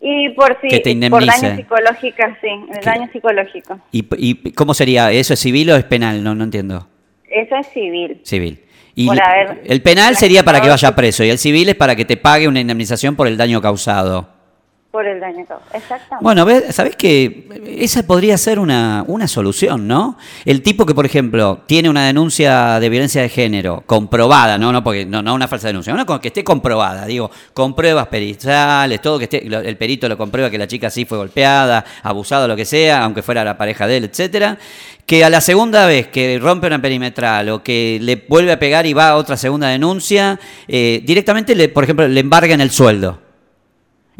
Y 0.00 0.30
por 0.30 0.56
si, 0.60 0.68
por 1.10 1.26
daño 1.26 1.56
psicológico, 1.56 2.22
sí, 2.40 2.48
el 2.74 2.84
daño 2.84 3.08
psicológico. 3.12 3.80
¿Y, 3.92 4.06
¿Y 4.16 4.52
cómo 4.52 4.72
sería? 4.72 5.10
¿Eso 5.10 5.34
es 5.34 5.40
civil 5.40 5.70
o 5.70 5.76
es 5.76 5.84
penal? 5.84 6.22
No, 6.22 6.34
no 6.34 6.44
entiendo. 6.44 6.86
Eso 7.28 7.56
es 7.56 7.66
civil. 7.68 8.20
Civil. 8.24 8.60
Y 9.00 9.08
el 9.64 9.82
penal 9.82 10.16
sería 10.16 10.44
para 10.44 10.60
que 10.60 10.68
vaya 10.68 10.94
preso 10.94 11.24
y 11.24 11.30
el 11.30 11.38
civil 11.38 11.68
es 11.68 11.74
para 11.74 11.96
que 11.96 12.04
te 12.04 12.16
pague 12.16 12.48
una 12.48 12.60
indemnización 12.60 13.16
por 13.16 13.26
el 13.26 13.36
daño 13.36 13.60
causado. 13.62 14.40
Por 14.90 15.06
el 15.06 15.20
daño 15.20 15.46
exactamente. 15.72 16.16
Bueno, 16.20 16.44
¿sabés 16.70 16.96
que 16.96 17.46
esa 17.78 18.02
podría 18.02 18.36
ser 18.36 18.58
una, 18.58 19.04
una 19.06 19.28
solución, 19.28 19.86
¿no? 19.86 20.18
El 20.44 20.62
tipo 20.62 20.84
que, 20.84 20.96
por 20.96 21.06
ejemplo, 21.06 21.60
tiene 21.66 21.88
una 21.88 22.06
denuncia 22.06 22.80
de 22.80 22.88
violencia 22.88 23.22
de 23.22 23.28
género 23.28 23.84
comprobada, 23.86 24.58
no, 24.58 24.72
no, 24.72 24.82
porque 24.82 25.06
no, 25.06 25.22
no 25.22 25.32
una 25.32 25.46
falsa 25.46 25.68
denuncia, 25.68 25.94
una 25.94 26.04
que 26.20 26.26
esté 26.26 26.42
comprobada, 26.42 27.06
digo, 27.06 27.30
con 27.54 27.76
pruebas 27.76 28.08
periciales, 28.08 29.00
todo 29.00 29.16
que 29.16 29.24
esté, 29.24 29.46
el 29.46 29.76
perito 29.76 30.08
lo 30.08 30.18
comprueba 30.18 30.50
que 30.50 30.58
la 30.58 30.66
chica 30.66 30.90
sí 30.90 31.04
fue 31.04 31.18
golpeada, 31.18 31.84
abusada, 32.02 32.48
lo 32.48 32.56
que 32.56 32.64
sea, 32.64 33.04
aunque 33.04 33.22
fuera 33.22 33.44
la 33.44 33.56
pareja 33.56 33.86
de 33.86 33.98
él, 33.98 34.04
etcétera, 34.06 34.58
que 35.10 35.24
a 35.24 35.28
la 35.28 35.40
segunda 35.40 35.86
vez 35.86 36.06
que 36.06 36.38
rompe 36.40 36.68
una 36.68 36.80
perimetral 36.80 37.48
o 37.48 37.64
que 37.64 37.98
le 38.00 38.14
vuelve 38.28 38.52
a 38.52 38.60
pegar 38.60 38.86
y 38.86 38.92
va 38.92 39.08
a 39.08 39.16
otra 39.16 39.36
segunda 39.36 39.66
denuncia, 39.66 40.38
eh, 40.68 41.02
directamente, 41.04 41.56
le, 41.56 41.68
por 41.68 41.82
ejemplo, 41.82 42.06
le 42.06 42.20
embargan 42.20 42.60
el 42.60 42.70
sueldo 42.70 43.18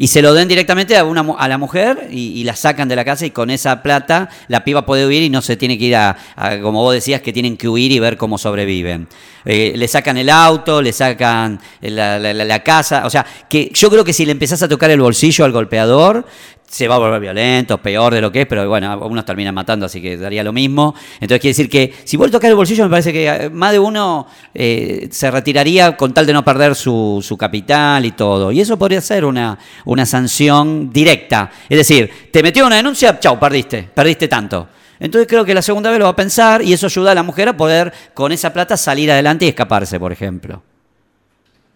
y 0.01 0.07
se 0.07 0.23
lo 0.23 0.33
den 0.33 0.47
directamente 0.47 0.97
a, 0.97 1.03
una, 1.03 1.21
a 1.37 1.47
la 1.47 1.59
mujer 1.59 2.07
y, 2.09 2.43
la 2.43 2.55
sacan 2.55 2.89
de 2.89 2.95
la 2.95 3.05
casa 3.05 3.23
y 3.25 3.29
con 3.29 3.51
esa 3.51 3.83
plata 3.83 4.29
la 4.47 4.63
piba 4.63 4.83
puede 4.83 5.05
huir 5.05 5.21
y 5.21 5.29
no 5.29 5.43
se 5.43 5.55
tiene 5.55 5.77
que 5.77 5.85
ir 5.85 5.95
a, 5.95 6.17
como 6.61 6.81
vos 6.81 6.93
decías, 6.93 7.21
que 7.21 7.31
tienen 7.31 7.55
que 7.55 7.69
huir 7.69 7.91
y 7.91 7.99
ver 7.99 8.17
cómo 8.17 8.39
sobreviven. 8.39 9.07
Eh, 9.45 9.73
le 9.75 9.87
sacan 9.87 10.17
el 10.17 10.29
auto, 10.29 10.81
le 10.81 10.93
sacan 10.93 11.59
la, 11.81 12.19
la, 12.19 12.63
casa, 12.63 13.05
o 13.05 13.09
sea, 13.09 13.25
que 13.49 13.71
yo 13.73 13.89
creo 13.89 14.03
que 14.03 14.13
si 14.13 14.25
le 14.25 14.31
empezás 14.31 14.61
a 14.63 14.67
tocar 14.67 14.91
el 14.91 15.01
bolsillo 15.01 15.45
al 15.45 15.51
golpeador, 15.51 16.25
se 16.71 16.87
va 16.87 16.95
a 16.95 16.99
volver 16.99 17.19
violento, 17.19 17.79
peor 17.79 18.13
de 18.13 18.21
lo 18.21 18.31
que 18.31 18.41
es, 18.41 18.47
pero 18.47 18.67
bueno, 18.69 18.97
unos 18.99 19.25
terminan 19.25 19.53
matando, 19.53 19.87
así 19.87 20.01
que 20.01 20.15
daría 20.15 20.41
lo 20.41 20.53
mismo. 20.53 20.95
Entonces 21.15 21.41
quiere 21.41 21.51
decir 21.51 21.69
que 21.69 21.93
si 22.05 22.15
a 22.15 22.31
tocar 22.31 22.49
el 22.49 22.55
bolsillo, 22.55 22.85
me 22.85 22.89
parece 22.89 23.11
que 23.11 23.27
eh, 23.27 23.49
más 23.49 23.73
de 23.73 23.79
uno 23.79 24.25
eh, 24.53 25.09
se 25.11 25.29
retiraría 25.29 25.97
con 25.97 26.13
tal 26.13 26.25
de 26.25 26.31
no 26.31 26.45
perder 26.45 26.75
su, 26.75 27.19
su, 27.21 27.35
capital 27.35 28.05
y 28.05 28.11
todo. 28.11 28.53
Y 28.53 28.61
eso 28.61 28.77
podría 28.77 29.01
ser 29.01 29.25
una, 29.25 29.59
una 29.83 30.05
sanción 30.05 30.93
directa. 30.93 31.51
Es 31.67 31.77
decir, 31.77 32.09
te 32.31 32.41
metió 32.41 32.65
una 32.65 32.77
denuncia, 32.77 33.19
chau, 33.19 33.37
perdiste, 33.37 33.89
perdiste 33.93 34.29
tanto. 34.29 34.69
Entonces 35.01 35.27
creo 35.27 35.43
que 35.43 35.53
la 35.53 35.61
segunda 35.61 35.89
vez 35.89 35.99
lo 35.99 36.05
va 36.05 36.11
a 36.11 36.15
pensar 36.15 36.61
y 36.61 36.71
eso 36.71 36.85
ayuda 36.85 37.11
a 37.11 37.15
la 37.15 37.23
mujer 37.23 37.49
a 37.49 37.57
poder 37.57 37.91
con 38.13 38.31
esa 38.31 38.53
plata 38.53 38.77
salir 38.77 39.11
adelante 39.11 39.43
y 39.43 39.49
escaparse, 39.49 39.99
por 39.99 40.13
ejemplo. 40.13 40.63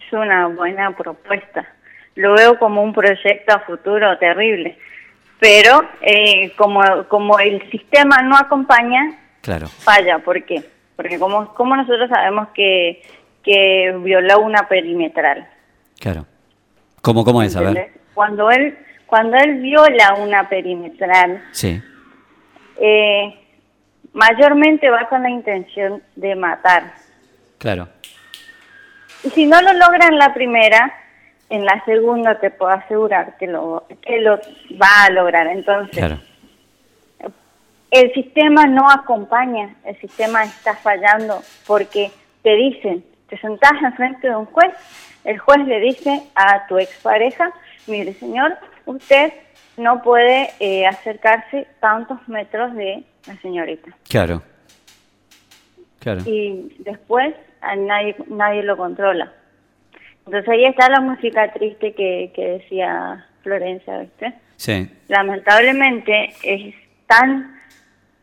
Es 0.00 0.12
una 0.14 0.46
buena 0.46 0.96
propuesta 0.96 1.66
lo 2.16 2.32
veo 2.32 2.58
como 2.58 2.82
un 2.82 2.92
proyecto 2.92 3.54
a 3.54 3.60
futuro 3.60 4.18
terrible. 4.18 4.76
Pero 5.38 5.84
eh, 6.00 6.52
como, 6.56 6.82
como 7.08 7.38
el 7.38 7.70
sistema 7.70 8.22
no 8.22 8.36
acompaña, 8.36 9.18
claro. 9.42 9.68
falla. 9.68 10.18
¿Por 10.18 10.42
qué? 10.44 10.64
Porque 10.96 11.18
como, 11.18 11.54
como 11.54 11.76
nosotros 11.76 12.08
sabemos 12.08 12.48
que, 12.54 13.02
que 13.44 13.94
violó 14.02 14.40
una 14.40 14.66
perimetral. 14.66 15.46
Claro. 16.00 16.26
¿Cómo, 17.02 17.22
cómo 17.22 17.42
es? 17.42 17.54
A 17.54 17.60
ver. 17.60 17.90
Cuando 18.14 18.50
él, 18.50 18.78
cuando 19.04 19.36
él 19.36 19.60
viola 19.60 20.14
una 20.14 20.48
perimetral, 20.48 21.44
sí. 21.52 21.82
Eh, 22.78 23.34
mayormente 24.12 24.88
va 24.90 25.08
con 25.08 25.22
la 25.22 25.30
intención 25.30 26.02
de 26.14 26.34
matar. 26.34 26.94
Claro. 27.58 27.88
Y 29.24 29.30
si 29.30 29.46
no 29.46 29.60
lo 29.60 29.72
logra 29.72 30.06
en 30.08 30.18
la 30.18 30.32
primera, 30.34 30.92
en 31.48 31.64
la 31.64 31.82
segunda 31.84 32.38
te 32.38 32.50
puedo 32.50 32.72
asegurar 32.72 33.36
que 33.38 33.46
lo, 33.46 33.86
que 34.02 34.20
lo 34.20 34.38
va 34.80 35.04
a 35.04 35.10
lograr. 35.10 35.46
Entonces, 35.46 36.18
el 37.90 38.12
sistema 38.14 38.66
no 38.66 38.90
acompaña, 38.90 39.74
el 39.84 39.98
sistema 40.00 40.44
está 40.44 40.74
fallando 40.74 41.42
porque 41.66 42.10
te 42.42 42.54
dicen, 42.56 43.04
te 43.28 43.38
sentás 43.38 43.72
enfrente 43.82 44.28
de 44.28 44.36
un 44.36 44.46
juez, 44.46 44.72
el 45.24 45.38
juez 45.38 45.66
le 45.66 45.80
dice 45.80 46.22
a 46.34 46.66
tu 46.66 46.78
expareja, 46.78 47.52
mire 47.86 48.12
señor, 48.14 48.56
usted 48.84 49.32
no 49.76 50.02
puede 50.02 50.50
eh, 50.60 50.86
acercarse 50.86 51.66
tantos 51.80 52.26
metros 52.28 52.74
de 52.74 53.04
la 53.26 53.36
señorita. 53.40 53.90
Claro. 54.08 54.42
Claro. 55.98 56.22
Y 56.24 56.76
después 56.78 57.34
a 57.60 57.76
nadie, 57.76 58.16
nadie 58.28 58.62
lo 58.62 58.76
controla. 58.76 59.32
Entonces 60.24 60.48
ahí 60.48 60.64
está 60.64 60.88
la 60.88 61.00
música 61.00 61.52
triste 61.52 61.94
que, 61.94 62.32
que 62.34 62.48
decía 62.58 63.26
Florencia, 63.42 63.98
¿viste? 63.98 64.34
Sí. 64.56 64.90
Lamentablemente 65.08 66.32
es 66.42 66.74
tan 67.06 67.56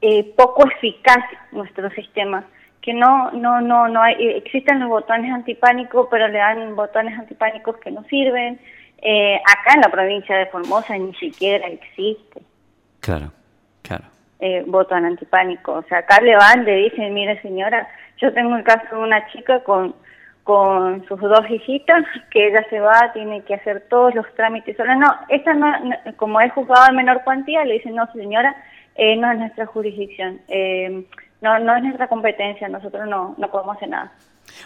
eh, 0.02 0.34
poco 0.36 0.68
eficaz 0.68 1.24
nuestro 1.52 1.90
sistema 1.92 2.46
que 2.82 2.94
no 2.94 3.32
no 3.32 3.62
no 3.62 3.88
no 3.88 4.02
hay 4.02 4.16
existen 4.36 4.82
los 4.82 4.90
botones 4.90 5.32
antipánicos 5.32 6.10
pero 6.12 6.28
le 6.28 6.40
dan 6.40 6.76
botones 6.76 7.18
antipánicos 7.18 7.78
que 7.78 7.92
no 7.92 8.04
sirven 8.10 8.60
eh, 9.04 9.36
acá 9.36 9.76
en 9.76 9.82
la 9.82 9.90
provincia 9.90 10.36
de 10.38 10.46
Formosa 10.48 10.98
ni 10.98 11.14
siquiera 11.16 11.68
existe 11.68 12.42
claro 13.00 13.32
claro 13.82 14.06
eh, 14.40 14.64
botón 14.66 15.06
antipánico 15.06 15.74
o 15.74 15.84
sea 15.84 16.00
acá 16.00 16.22
le 16.22 16.36
van 16.36 16.66
le 16.66 16.76
dicen 16.78 17.14
mire 17.14 17.42
señora 17.42 17.88
yo 18.18 18.34
tengo 18.34 18.56
el 18.56 18.64
caso 18.64 18.96
de 18.96 19.02
una 19.02 19.28
chica 19.32 19.64
con 19.64 19.94
con 20.44 21.06
sus 21.08 21.20
dos 21.20 21.50
hijitas, 21.50 22.04
que 22.30 22.48
ella 22.48 22.66
se 22.70 22.80
va, 22.80 23.12
tiene 23.14 23.42
que 23.44 23.56
hacer 23.56 23.88
todos 23.90 24.14
los 24.14 24.26
trámites 24.36 24.76
sola. 24.76 24.96
No, 24.96 25.08
esta 25.30 25.54
no, 25.54 25.72
como 26.18 26.42
es 26.42 26.52
juzgado 26.52 26.88
en 26.90 26.98
menor 26.98 27.24
cuantía, 27.24 27.64
le 27.64 27.76
dicen, 27.76 27.96
no 27.96 28.12
señora, 28.12 28.56
eh, 28.96 29.16
no 29.16 29.32
es 29.32 29.40
nuestra 29.40 29.66
jurisdicción, 29.66 30.42
eh, 30.50 31.06
no, 31.42 31.60
no 31.60 31.76
es 31.76 31.84
nuestra 31.84 32.08
competencia, 32.08 32.68
nosotros 32.68 33.08
no, 33.08 33.36
no 33.38 33.50
podemos 33.50 33.78
hacer 33.78 33.90
nada. 33.90 34.12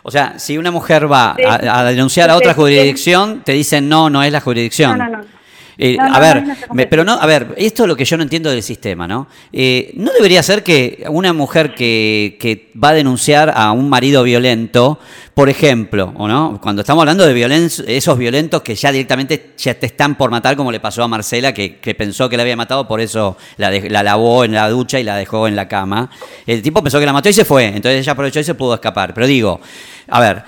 O 0.03 0.11
sea, 0.11 0.39
si 0.39 0.57
una 0.57 0.71
mujer 0.71 1.11
va 1.11 1.35
a, 1.35 1.83
denunciar 1.83 2.29
a 2.29 2.35
otra 2.35 2.53
jurisdicción, 2.53 3.41
te 3.43 3.51
dicen, 3.51 3.89
no, 3.89 4.09
no 4.09 4.23
es 4.23 4.31
la 4.31 4.41
jurisdicción. 4.41 4.97
No, 4.97 5.09
no, 5.09 5.17
no. 5.17 5.36
Eh, 5.79 5.95
a 5.99 6.19
ver, 6.19 6.43
pero 6.89 7.03
no, 7.03 7.13
a 7.13 7.25
ver, 7.27 7.53
esto 7.55 7.83
es 7.83 7.87
lo 7.87 7.95
que 7.95 8.03
yo 8.03 8.17
no 8.17 8.23
entiendo 8.23 8.49
del 8.49 8.63
sistema, 8.63 9.07
¿no? 9.07 9.27
Eh, 9.53 9.91
¿No 9.95 10.11
debería 10.11 10.41
ser 10.41 10.63
que 10.63 11.05
una 11.07 11.33
mujer 11.33 11.75
que, 11.75 12.35
que, 12.39 12.71
va 12.83 12.89
a 12.89 12.93
denunciar 12.93 13.51
a 13.55 13.71
un 13.71 13.89
marido 13.89 14.23
violento, 14.23 14.99
por 15.35 15.49
ejemplo, 15.49 16.13
o 16.15 16.27
no, 16.27 16.59
cuando 16.61 16.81
estamos 16.81 17.01
hablando 17.01 17.25
de 17.25 17.33
violencia, 17.33 17.85
esos 17.87 18.17
violentos 18.17 18.61
que 18.61 18.73
ya 18.75 18.91
directamente 18.91 19.53
ya 19.57 19.75
te 19.75 19.85
están 19.85 20.15
por 20.15 20.31
matar, 20.31 20.55
como 20.55 20.71
le 20.71 20.79
pasó 20.79 21.03
a 21.03 21.07
Marcela, 21.07 21.53
que, 21.53 21.77
que 21.77 21.93
pensó 21.93 22.27
que 22.27 22.37
la 22.37 22.43
había 22.43 22.55
matado, 22.55 22.87
por 22.87 22.99
eso 22.99 23.37
la, 23.57 23.69
la 23.71 24.01
lavó 24.01 24.45
en 24.45 24.53
la 24.53 24.69
ducha 24.69 24.99
y 24.99 25.03
la 25.03 25.15
dejó 25.15 25.47
en 25.47 25.55
la 25.55 25.67
cama. 25.67 26.09
El 26.45 26.61
tipo 26.63 26.81
pensó 26.81 26.99
que 26.99 27.05
la 27.05 27.13
mató 27.13 27.29
y 27.29 27.33
se 27.33 27.45
fue, 27.45 27.65
entonces 27.65 27.99
ella 27.99 28.13
aprovechó 28.13 28.39
y 28.39 28.43
se 28.43 28.55
pudo 28.55 28.73
escapar. 28.73 29.13
Pero 29.13 29.27
digo, 29.27 29.59
a 30.07 30.19
ver, 30.19 30.43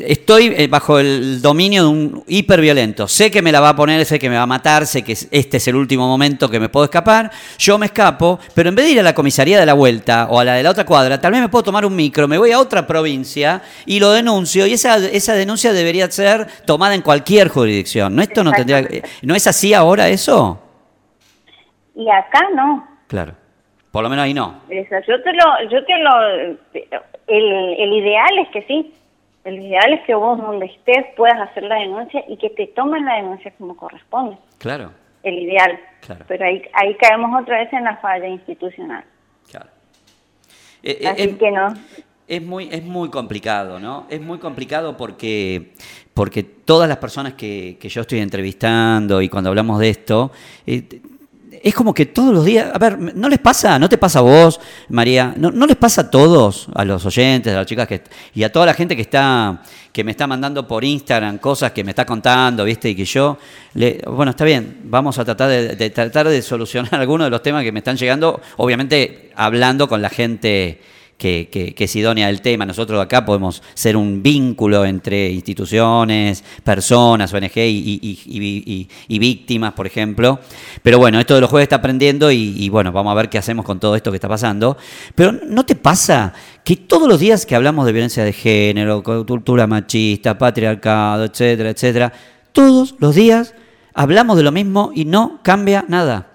estoy 0.00 0.52
eh, 0.56 0.66
bajo 0.68 0.98
el 0.98 1.40
dominio 1.40 1.84
de 1.84 1.88
un 1.88 2.24
hiperviolento. 2.26 3.08
Sé 3.08 3.30
que 3.30 3.42
me 3.42 3.52
la 3.52 3.60
va 3.60 3.70
a 3.70 3.76
poner, 3.76 4.04
sé 4.04 4.18
que 4.18 4.28
me 4.28 4.36
va 4.36 4.42
a 4.42 4.46
matar, 4.46 4.67
que 5.04 5.12
este 5.12 5.56
es 5.56 5.68
el 5.68 5.76
último 5.76 6.06
momento 6.06 6.48
que 6.48 6.60
me 6.60 6.68
puedo 6.68 6.84
escapar. 6.84 7.30
Yo 7.58 7.78
me 7.78 7.86
escapo, 7.86 8.38
pero 8.54 8.68
en 8.68 8.74
vez 8.74 8.86
de 8.86 8.92
ir 8.92 9.00
a 9.00 9.02
la 9.02 9.14
comisaría 9.14 9.58
de 9.58 9.66
la 9.66 9.72
vuelta 9.72 10.28
o 10.30 10.38
a 10.38 10.44
la 10.44 10.54
de 10.54 10.62
la 10.62 10.70
otra 10.70 10.84
cuadra, 10.84 11.20
tal 11.20 11.32
vez 11.32 11.40
me 11.40 11.48
puedo 11.48 11.64
tomar 11.64 11.86
un 11.86 11.96
micro, 11.96 12.28
me 12.28 12.36
voy 12.38 12.52
a 12.52 12.58
otra 12.58 12.86
provincia 12.86 13.62
y 13.86 13.98
lo 13.98 14.10
denuncio. 14.12 14.66
Y 14.66 14.74
esa, 14.74 14.96
esa 14.96 15.34
denuncia 15.34 15.72
debería 15.72 16.10
ser 16.10 16.46
tomada 16.66 16.94
en 16.94 17.02
cualquier 17.02 17.48
jurisdicción. 17.48 18.14
¿No, 18.14 18.22
esto 18.22 18.44
no, 18.44 18.52
tendría, 18.52 18.86
¿No 19.22 19.34
es 19.34 19.46
así 19.46 19.72
ahora 19.72 20.08
eso? 20.08 20.60
Y 21.96 22.08
acá 22.10 22.40
no. 22.54 22.86
Claro. 23.06 23.34
Por 23.90 24.02
lo 24.02 24.10
menos 24.10 24.24
ahí 24.24 24.34
no. 24.34 24.60
Yo 24.68 25.22
te 25.22 25.32
lo, 25.32 25.70
yo 25.70 25.84
te 25.84 25.98
lo, 25.98 26.56
el, 27.26 27.74
el 27.78 27.92
ideal 27.94 28.38
es 28.38 28.48
que 28.50 28.62
sí, 28.62 28.94
El 29.44 29.62
ideal 29.62 29.92
es 29.94 30.00
que 30.06 30.14
vos 30.14 30.38
donde 30.38 30.66
estés 30.66 31.06
puedas 31.16 31.40
hacer 31.40 31.62
la 31.62 31.76
denuncia 31.76 32.24
y 32.28 32.36
que 32.36 32.50
te 32.50 32.66
tomen 32.68 33.04
la 33.04 33.16
denuncia 33.16 33.52
como 33.56 33.76
corresponde. 33.76 34.36
Claro. 34.58 34.92
El 35.22 35.38
ideal. 35.38 35.78
Claro. 36.00 36.24
Pero 36.28 36.44
ahí, 36.44 36.62
ahí 36.74 36.94
caemos 36.96 37.40
otra 37.40 37.58
vez 37.58 37.72
en 37.72 37.84
la 37.84 37.96
falla 37.98 38.28
institucional. 38.28 39.04
Claro. 39.50 39.70
Eh, 40.82 41.02
Así 41.06 41.22
es, 41.22 41.36
que 41.36 41.50
no. 41.50 41.74
es 42.26 42.42
muy, 42.42 42.68
es 42.70 42.84
muy 42.84 43.10
complicado, 43.10 43.80
¿no? 43.80 44.06
Es 44.10 44.20
muy 44.20 44.38
complicado 44.38 44.96
porque, 44.96 45.72
porque 46.14 46.42
todas 46.42 46.88
las 46.88 46.98
personas 46.98 47.34
que, 47.34 47.78
que 47.80 47.88
yo 47.88 48.02
estoy 48.02 48.20
entrevistando 48.20 49.20
y 49.22 49.28
cuando 49.28 49.50
hablamos 49.50 49.80
de 49.80 49.90
esto, 49.90 50.30
eh, 50.66 51.00
es 51.62 51.74
como 51.74 51.94
que 51.94 52.06
todos 52.06 52.32
los 52.32 52.44
días, 52.44 52.70
a 52.72 52.78
ver, 52.78 52.98
¿no 52.98 53.28
les 53.28 53.38
pasa? 53.38 53.78
¿No 53.78 53.88
te 53.88 53.98
pasa 53.98 54.20
a 54.20 54.22
vos, 54.22 54.60
María? 54.88 55.34
¿No, 55.36 55.50
no 55.50 55.66
les 55.66 55.76
pasa 55.76 56.02
a 56.02 56.10
todos, 56.10 56.68
a 56.74 56.84
los 56.84 57.04
oyentes, 57.04 57.52
a 57.52 57.58
las 57.58 57.66
chicas 57.66 57.86
que, 57.86 58.02
y 58.34 58.42
a 58.42 58.52
toda 58.52 58.66
la 58.66 58.74
gente 58.74 58.96
que 58.96 59.02
está 59.02 59.62
que 59.92 60.04
me 60.04 60.12
está 60.12 60.28
mandando 60.28 60.68
por 60.68 60.84
Instagram 60.84 61.38
cosas 61.38 61.72
que 61.72 61.82
me 61.82 61.90
está 61.90 62.06
contando, 62.06 62.64
¿viste? 62.64 62.90
Y 62.90 62.94
que 62.94 63.04
yo, 63.04 63.36
bueno, 64.06 64.30
está 64.30 64.44
bien, 64.44 64.82
vamos 64.84 65.18
a 65.18 65.24
tratar 65.24 65.48
de 65.48 65.90
tratar 65.90 66.28
de 66.28 66.40
solucionar 66.42 66.94
algunos 67.00 67.26
de 67.26 67.30
los 67.30 67.42
temas 67.42 67.64
que 67.64 67.72
me 67.72 67.80
están 67.80 67.96
llegando, 67.96 68.40
obviamente 68.58 69.32
hablando 69.34 69.88
con 69.88 70.00
la 70.00 70.08
gente 70.08 70.80
que, 71.18 71.48
que, 71.50 71.74
que, 71.74 71.84
es 71.84 71.96
idónea 71.96 72.28
del 72.28 72.40
tema. 72.40 72.64
Nosotros 72.64 73.02
acá 73.02 73.24
podemos 73.24 73.62
ser 73.74 73.96
un 73.96 74.22
vínculo 74.22 74.84
entre 74.84 75.28
instituciones, 75.30 76.44
personas, 76.62 77.34
ONG 77.34 77.56
y, 77.56 78.88
víctimas, 79.08 79.72
por 79.72 79.86
ejemplo. 79.86 80.38
Pero 80.82 80.98
bueno, 80.98 81.18
esto 81.18 81.34
de 81.34 81.40
los 81.40 81.50
jueves 81.50 81.64
está 81.64 81.76
aprendiendo 81.76 82.30
y, 82.30 82.68
bueno, 82.68 82.92
vamos 82.92 83.10
a 83.10 83.14
ver 83.14 83.28
qué 83.28 83.36
hacemos 83.36 83.66
con 83.66 83.80
todo 83.80 83.96
esto 83.96 84.12
que 84.12 84.16
está 84.16 84.28
pasando. 84.28 84.78
Pero 85.16 85.32
¿no 85.32 85.66
te 85.66 85.74
pasa 85.74 86.32
que 86.64 86.76
todos 86.76 87.08
los 87.08 87.18
días 87.18 87.44
que 87.44 87.56
hablamos 87.56 87.84
de 87.84 87.92
violencia 87.92 88.24
de 88.24 88.32
género, 88.32 89.02
cultura 89.02 89.66
machista, 89.66 90.38
patriarcado, 90.38 91.24
etcétera, 91.24 91.70
etcétera, 91.70 92.12
todos 92.52 92.94
los 93.00 93.14
días 93.16 93.54
hablamos 93.92 94.36
de 94.36 94.44
lo 94.44 94.52
mismo 94.52 94.92
y 94.94 95.04
no 95.04 95.40
cambia 95.42 95.84
nada? 95.88 96.30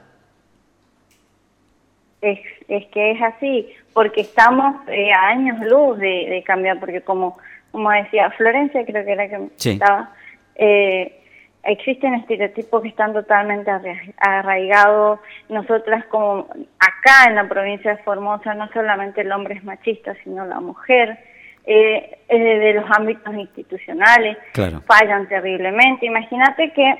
Es 2.67 2.86
que 2.88 3.12
es 3.12 3.22
así 3.22 3.70
porque 3.93 4.22
estamos 4.22 4.75
eh, 4.88 5.12
a 5.12 5.27
años 5.27 5.60
luz 5.65 5.98
de, 6.00 6.27
de, 6.29 6.43
cambiar, 6.43 6.79
porque 6.79 7.01
como, 7.01 7.38
como 7.72 7.91
decía 7.91 8.32
Florencia, 8.32 8.86
creo 8.86 9.05
que 9.05 9.12
era 9.12 9.29
que 9.29 9.50
sí. 9.58 9.72
estaba, 9.72 10.12
eh, 10.55 11.20
existen 11.63 12.15
estereotipos 12.15 12.82
que 12.82 12.89
están 12.89 13.13
totalmente 13.13 13.72
arraigados. 14.17 15.20
Nosotras 15.50 16.05
como 16.05 16.48
acá 16.79 17.25
en 17.27 17.36
la 17.36 17.48
provincia 17.48 17.96
de 17.96 18.03
Formosa, 18.03 18.53
no 18.55 18.70
solamente 18.74 19.22
el 19.22 19.32
hombre 19.32 19.55
es 19.55 19.63
machista, 19.63 20.15
sino 20.24 20.46
la 20.46 20.60
mujer. 20.60 21.17
Eh, 21.65 22.17
de 22.27 22.74
los 22.74 22.84
ámbitos 22.91 23.34
institucionales 23.36 24.38
claro. 24.51 24.82
fallan 24.82 25.29
terriblemente. 25.29 26.05
Imagínate 26.05 26.74
que 26.74 26.93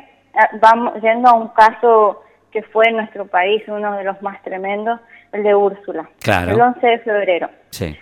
vamos 0.62 1.02
yendo 1.02 1.28
a 1.28 1.34
un 1.34 1.50
caso 1.50 2.24
que 2.54 2.62
fue 2.62 2.88
en 2.88 2.98
nuestro 2.98 3.26
país 3.26 3.64
uno 3.68 3.98
de 3.98 4.04
los 4.04 4.22
más 4.22 4.42
tremendos, 4.44 5.00
el 5.34 5.44
de 5.44 5.54
Úrsula, 5.54 6.10
claro. 6.22 6.52
el 6.52 6.62
11 6.62 6.88
de 6.88 7.00
febrero. 7.00 7.50
Sí. 7.72 7.98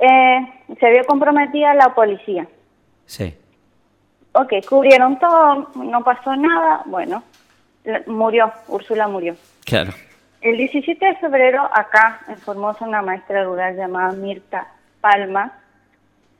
Eh, 0.00 0.38
se 0.78 0.90
vio 0.90 1.04
comprometida 1.04 1.74
la 1.74 1.94
policía. 1.94 2.46
Sí. 3.06 3.34
Ok, 4.32 4.52
cubrieron 4.68 5.18
todo, 5.18 5.70
no 5.74 6.04
pasó 6.04 6.34
nada, 6.36 6.82
bueno, 6.86 7.22
murió, 8.06 8.52
Úrsula 8.68 9.08
murió. 9.08 9.34
Claro. 9.64 9.92
El 10.40 10.56
17 10.56 11.04
de 11.04 11.16
febrero, 11.16 11.68
acá 11.72 12.20
en 12.28 12.36
Formosa, 12.36 12.84
una 12.84 13.02
maestra 13.02 13.42
rural 13.44 13.76
llamada 13.76 14.12
Mirta 14.12 14.68
Palma 15.00 15.52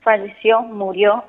falleció, 0.01 0.61
murió 0.61 1.25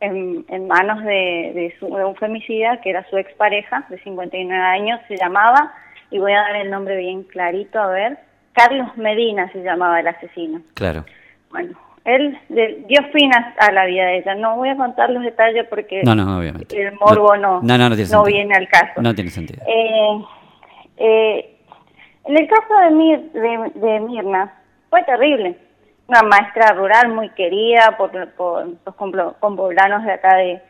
en, 0.00 0.44
en 0.48 0.68
manos 0.68 1.02
de, 1.02 1.52
de, 1.54 1.74
su, 1.78 1.86
de 1.94 2.04
un 2.04 2.14
femicida 2.14 2.80
que 2.80 2.90
era 2.90 3.04
su 3.10 3.16
expareja 3.16 3.84
de 3.88 3.98
59 3.98 4.62
años, 4.62 5.00
se 5.08 5.16
llamaba 5.16 5.72
y 6.10 6.18
voy 6.18 6.32
a 6.32 6.42
dar 6.42 6.56
el 6.56 6.70
nombre 6.70 6.96
bien 6.96 7.22
clarito, 7.24 7.78
a 7.78 7.88
ver, 7.88 8.18
Carlos 8.52 8.96
Medina 8.96 9.50
se 9.52 9.62
llamaba 9.62 10.00
el 10.00 10.08
asesino. 10.08 10.60
Claro. 10.74 11.04
Bueno, 11.50 11.78
él 12.04 12.38
dio 12.48 13.02
fin 13.12 13.32
a, 13.34 13.54
a, 13.58 13.72
la 13.72 13.84
vida 13.86 14.06
de 14.06 14.18
ella. 14.18 14.34
No 14.34 14.56
voy 14.56 14.70
a 14.70 14.76
contar 14.76 15.10
los 15.10 15.22
detalles 15.22 15.66
porque 15.68 16.02
no, 16.02 16.14
no, 16.14 16.38
obviamente. 16.38 16.80
el 16.80 16.94
morbo 16.94 17.36
no, 17.36 17.60
no, 17.62 17.78
no, 17.78 17.88
no, 17.90 17.96
no 17.96 18.24
viene 18.24 18.54
al 18.54 18.68
caso. 18.68 19.00
No 19.00 19.14
tiene 19.14 19.30
sentido. 19.30 19.62
Eh, 19.66 20.24
eh, 20.96 21.56
en 22.24 22.36
el 22.36 22.48
caso 22.48 22.74
de, 22.82 22.90
Mir, 22.90 23.20
de, 23.32 23.70
de, 23.74 24.00
Mirna, 24.00 24.54
fue 24.90 25.02
terrible. 25.04 25.56
Una 26.08 26.22
maestra 26.22 26.72
rural 26.72 27.08
muy 27.10 27.28
querida 27.30 27.96
por, 27.98 28.10
por 28.32 28.66
los 29.14 29.34
poblanos 29.36 30.04
de 30.04 30.12
acá 30.12 30.36
de, 30.36 30.62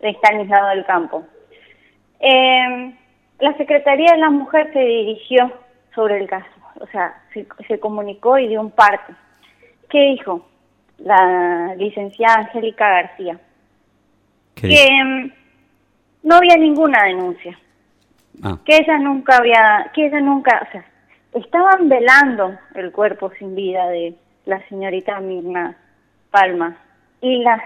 de 0.00 0.08
Estanislao 0.08 0.68
del 0.68 0.84
Campo. 0.86 1.24
Eh, 2.20 2.94
la 3.38 3.56
Secretaría 3.56 4.12
de 4.12 4.18
la 4.18 4.30
Mujer 4.30 4.70
se 4.72 4.80
dirigió 4.80 5.52
sobre 5.94 6.18
el 6.18 6.28
caso, 6.28 6.48
o 6.80 6.86
sea, 6.88 7.22
se, 7.32 7.46
se 7.66 7.78
comunicó 7.80 8.38
y 8.38 8.48
dio 8.48 8.60
un 8.60 8.70
parte. 8.70 9.14
¿Qué 9.88 10.00
dijo 10.10 10.46
la 10.98 11.74
licenciada 11.76 12.40
Angélica 12.40 12.88
García? 12.88 13.38
¿Qué 14.54 14.68
que 14.68 14.88
um, 15.02 15.30
no 16.22 16.36
había 16.36 16.56
ninguna 16.56 17.04
denuncia, 17.04 17.58
ah. 18.42 18.58
que 18.64 18.76
ella 18.76 18.98
nunca 18.98 19.36
había, 19.36 19.90
que 19.94 20.06
ella 20.06 20.20
nunca, 20.20 20.66
o 20.66 20.72
sea, 20.72 20.84
estaban 21.34 21.88
velando 21.88 22.58
el 22.74 22.90
cuerpo 22.90 23.30
sin 23.38 23.54
vida 23.54 23.88
de 23.88 24.14
la 24.44 24.66
señorita 24.68 25.20
Mirna 25.20 25.76
Palma 26.30 26.76
y 27.20 27.42
la 27.42 27.62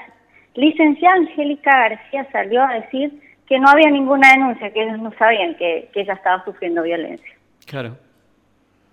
licenciada 0.55 1.17
Angélica 1.17 1.71
García 1.71 2.27
salió 2.33 2.63
a 2.63 2.75
decir 2.75 3.21
que 3.51 3.59
no 3.59 3.69
había 3.69 3.91
ninguna 3.91 4.31
denuncia, 4.31 4.71
que 4.71 4.85
ellos 4.85 5.01
no 5.01 5.13
sabían 5.19 5.57
que, 5.57 5.91
que 5.93 6.03
ella 6.03 6.15
estaba 6.15 6.45
sufriendo 6.45 6.85
violencia. 6.85 7.35
Claro. 7.67 7.97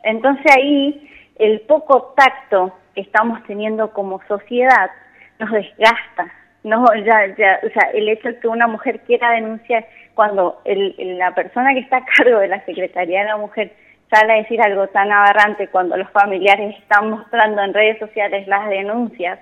Entonces 0.01 0.51
ahí 0.57 1.11
el 1.35 1.61
poco 1.61 2.15
tacto 2.17 2.73
que 2.95 3.01
estamos 3.01 3.43
teniendo 3.43 3.91
como 3.91 4.19
sociedad 4.27 4.89
nos 5.37 5.51
desgasta. 5.51 6.33
No, 6.63 6.83
ya, 7.05 7.35
ya, 7.37 7.59
o 7.63 7.69
sea, 7.69 7.91
el 7.93 8.09
hecho 8.09 8.29
de 8.29 8.39
que 8.39 8.47
una 8.47 8.65
mujer 8.65 9.01
quiera 9.01 9.29
denunciar 9.33 9.85
cuando 10.15 10.59
el, 10.65 10.95
la 11.19 11.35
persona 11.35 11.75
que 11.75 11.81
está 11.81 11.97
a 11.97 12.05
cargo 12.17 12.39
de 12.39 12.47
la 12.47 12.65
Secretaría 12.65 13.19
de 13.19 13.27
la 13.27 13.37
Mujer 13.37 13.73
sale 14.11 14.33
a 14.33 14.37
decir 14.37 14.59
algo 14.59 14.87
tan 14.87 15.11
aberrante 15.11 15.67
cuando 15.67 15.95
los 15.97 16.09
familiares 16.09 16.75
están 16.79 17.11
mostrando 17.11 17.61
en 17.61 17.75
redes 17.75 17.99
sociales 17.99 18.47
las 18.47 18.67
denuncias 18.69 19.39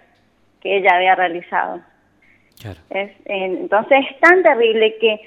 que 0.60 0.76
ella 0.76 0.98
había 0.98 1.16
realizado. 1.16 1.80
Claro. 2.62 2.80
Es, 2.90 3.12
entonces 3.26 4.06
es 4.10 4.20
tan 4.20 4.44
terrible 4.44 4.96
que 5.00 5.20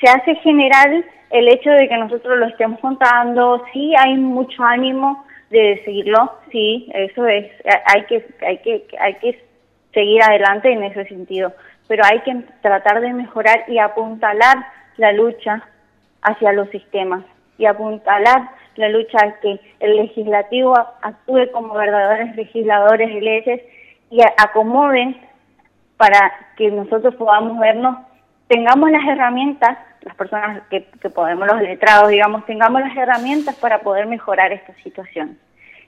se 0.00 0.08
hace 0.08 0.34
general 0.36 1.04
el 1.30 1.48
hecho 1.48 1.70
de 1.70 1.88
que 1.88 1.96
nosotros 1.96 2.38
lo 2.38 2.46
estemos 2.46 2.78
contando, 2.80 3.64
sí 3.72 3.92
hay 3.98 4.14
mucho 4.16 4.62
ánimo 4.62 5.24
de 5.50 5.82
seguirlo, 5.84 6.32
sí, 6.50 6.90
eso 6.94 7.26
es, 7.26 7.50
hay 7.86 8.04
que, 8.04 8.24
hay 8.46 8.58
que, 8.58 8.86
hay 8.98 9.14
que 9.14 9.44
seguir 9.92 10.22
adelante 10.22 10.72
en 10.72 10.84
ese 10.84 11.04
sentido, 11.06 11.52
pero 11.88 12.04
hay 12.04 12.20
que 12.20 12.34
tratar 12.62 13.00
de 13.00 13.12
mejorar 13.12 13.64
y 13.68 13.78
apuntalar 13.78 14.58
la 14.96 15.12
lucha 15.12 15.66
hacia 16.22 16.52
los 16.52 16.68
sistemas 16.70 17.24
y 17.58 17.66
apuntalar 17.66 18.50
la 18.76 18.88
lucha 18.88 19.18
a 19.22 19.40
que 19.40 19.60
el 19.80 19.96
legislativo 19.96 20.74
actúe 21.02 21.50
como 21.52 21.74
verdaderos 21.74 22.34
legisladores 22.36 23.12
de 23.14 23.20
leyes 23.20 23.60
y 24.10 24.20
acomoden 24.22 25.16
para 25.96 26.32
que 26.56 26.70
nosotros 26.70 27.14
podamos 27.14 27.58
vernos, 27.58 27.98
tengamos 28.48 28.90
las 28.90 29.06
herramientas, 29.06 29.78
las 30.02 30.14
personas 30.16 30.62
que, 30.68 30.86
que 31.00 31.10
podemos, 31.10 31.46
los 31.46 31.62
letrados, 31.62 32.10
digamos, 32.10 32.44
tengamos 32.46 32.80
las 32.82 32.96
herramientas 32.96 33.54
para 33.56 33.80
poder 33.80 34.06
mejorar 34.06 34.52
esta 34.52 34.74
situación. 34.82 35.38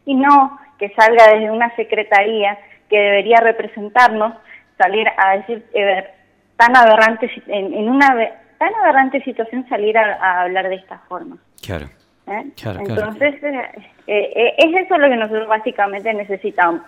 Y 0.05 0.15
no 0.15 0.59
que 0.79 0.91
salga 0.91 1.33
desde 1.33 1.51
una 1.51 1.75
secretaría 1.77 2.59
que 2.89 2.99
debería 2.99 3.41
representarnos, 3.41 4.35
salir 4.79 5.07
a 5.17 5.37
decir, 5.39 5.67
eh, 5.75 6.11
tan 6.57 6.77
aberrante, 6.77 7.31
en, 7.49 7.89
una 7.89 8.15
tan 8.59 8.75
aberrante 8.75 9.23
situación 9.23 9.69
salir 9.69 9.99
a, 9.99 10.15
a 10.15 10.43
hablar 10.43 10.69
de 10.69 10.77
esta 10.77 10.99
forma. 11.09 11.37
Claro. 11.65 11.87
¿Eh? 12.27 12.45
Claro, 12.61 12.81
Entonces, 12.81 13.37
claro. 13.39 13.59
Eh, 14.07 14.33
eh, 14.35 14.55
es 14.59 14.85
eso 14.85 14.99
lo 14.99 15.09
que 15.09 15.17
nosotros 15.17 15.49
básicamente 15.49 16.13
necesitamos, 16.13 16.83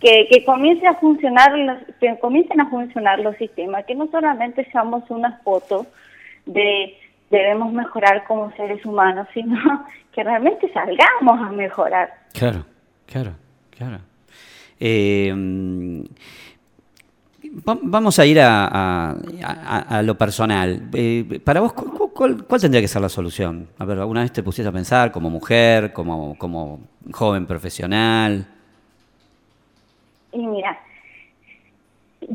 que, 0.00 0.28
que 0.30 0.44
comience 0.44 0.86
a 0.86 0.94
funcionar, 0.94 1.56
los, 1.56 1.78
que 2.00 2.16
comiencen 2.20 2.60
a 2.60 2.70
funcionar 2.70 3.18
los 3.18 3.36
sistemas, 3.36 3.84
que 3.86 3.94
no 3.94 4.06
solamente 4.08 4.64
seamos 4.70 5.08
una 5.10 5.38
foto 5.38 5.86
de 6.46 6.94
debemos 7.30 7.72
mejorar 7.72 8.24
como 8.24 8.52
seres 8.52 8.84
humanos, 8.86 9.26
sino 9.34 9.58
que 10.12 10.22
realmente 10.22 10.70
salgamos 10.72 11.40
a 11.40 11.50
mejorar. 11.50 12.12
Claro, 12.32 12.64
claro, 13.06 13.32
claro. 13.70 13.98
Eh, 14.78 15.32
vamos 17.64 18.18
a 18.18 18.26
ir 18.26 18.40
a, 18.40 18.66
a, 18.66 19.16
a, 19.42 19.98
a 19.98 20.02
lo 20.02 20.16
personal. 20.16 20.88
Eh, 20.94 21.40
para 21.44 21.60
vos, 21.60 21.72
¿cuál, 21.72 22.44
¿cuál, 22.44 22.60
tendría 22.60 22.80
que 22.80 22.88
ser 22.88 23.02
la 23.02 23.08
solución? 23.08 23.68
A 23.78 23.84
ver, 23.84 23.98
¿alguna 23.98 24.22
vez 24.22 24.32
te 24.32 24.42
pusiste 24.42 24.68
a 24.68 24.72
pensar 24.72 25.12
como 25.12 25.30
mujer, 25.30 25.92
como, 25.92 26.36
como 26.36 26.80
joven 27.12 27.46
profesional? 27.46 28.46
Y 30.32 30.46
mira, 30.46 30.78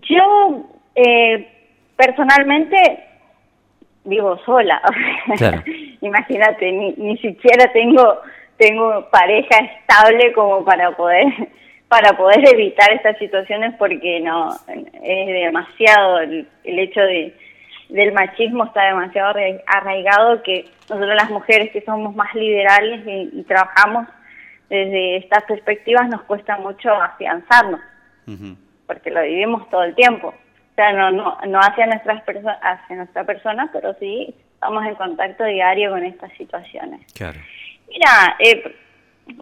Yo, 0.09 0.65
eh, 0.95 1.47
personalmente, 1.95 2.77
vivo 4.05 4.37
sola. 4.45 4.81
Imagínate, 6.01 6.71
ni, 6.71 6.93
ni 6.93 7.17
siquiera 7.17 7.71
tengo 7.73 8.19
tengo 8.59 9.09
pareja 9.09 9.57
estable 9.57 10.33
como 10.33 10.63
para 10.65 10.91
poder 10.95 11.25
para 11.89 12.15
poder 12.15 12.47
evitar 12.47 12.93
estas 12.93 13.17
situaciones 13.17 13.73
porque 13.77 14.21
no 14.21 14.55
es 14.67 15.27
demasiado 15.27 16.19
el, 16.19 16.47
hecho 16.63 17.01
de 17.01 17.35
del 17.89 18.13
machismo 18.13 18.65
está 18.65 18.85
demasiado 18.85 19.33
arraigado 19.65 20.43
que 20.43 20.65
nosotros 20.87 21.15
las 21.15 21.31
mujeres 21.31 21.71
que 21.71 21.81
somos 21.81 22.15
más 22.15 22.33
liberales 22.35 23.01
y, 23.07 23.43
trabajamos 23.43 24.07
desde 24.69 25.17
estas 25.17 25.43
perspectivas 25.45 26.07
nos 26.07 26.21
cuesta 26.21 26.57
mucho 26.57 26.93
afianzarnos 26.93 27.81
porque 28.85 29.09
lo 29.09 29.23
vivimos 29.23 29.67
todo 29.71 29.83
el 29.83 29.95
tiempo. 29.95 30.27
O 30.27 30.75
sea 30.75 30.93
no 30.93 31.09
no 31.09 31.39
no 31.47 31.59
hacia 31.59 31.87
nuestras 31.87 32.21
personas 32.21 32.59
hacia 32.61 32.97
nuestra 32.97 33.23
persona 33.23 33.69
pero 33.73 33.95
sí 33.99 34.35
estamos 34.53 34.85
en 34.85 34.93
contacto 34.93 35.43
diario 35.45 35.89
con 35.89 36.05
estas 36.05 36.31
situaciones. 36.33 37.01
Claro. 37.13 37.39
Mira, 37.87 38.35
eh, 38.37 38.75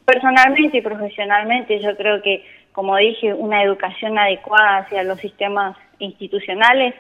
personalmente 0.06 0.78
y 0.78 0.82
profesionalmente 0.82 1.80
yo 1.80 1.95
creo 1.97 2.21
que, 2.21 2.43
como 2.71 2.95
dije, 2.97 3.34
una 3.34 3.63
educación 3.63 4.17
adecuada 4.17 4.78
hacia 4.80 5.04
los 5.04 5.19
sistemas 5.19 5.78
institucionales, 6.00 6.93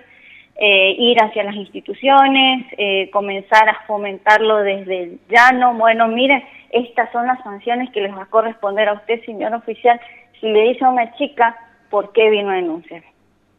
eh, 0.59 0.95
ir 0.97 1.21
hacia 1.21 1.43
las 1.43 1.55
instituciones, 1.55 2.65
eh, 2.77 3.09
comenzar 3.11 3.69
a 3.69 3.83
fomentarlo 3.85 4.57
desde 4.57 5.03
el 5.03 5.19
llano. 5.29 5.75
Bueno, 5.75 6.07
miren, 6.07 6.43
estas 6.71 7.11
son 7.11 7.27
las 7.27 7.41
sanciones 7.43 7.91
que 7.91 8.01
les 8.01 8.15
va 8.15 8.23
a 8.23 8.27
corresponder 8.27 8.89
a 8.89 8.93
usted, 8.93 9.23
señor 9.23 9.53
oficial, 9.53 9.99
si 10.39 10.47
le 10.47 10.69
dice 10.69 10.83
a 10.83 10.89
una 10.89 11.13
chica 11.15 11.55
por 11.89 12.11
qué 12.11 12.29
vino 12.29 12.49
a 12.49 12.55
denunciar. 12.55 13.03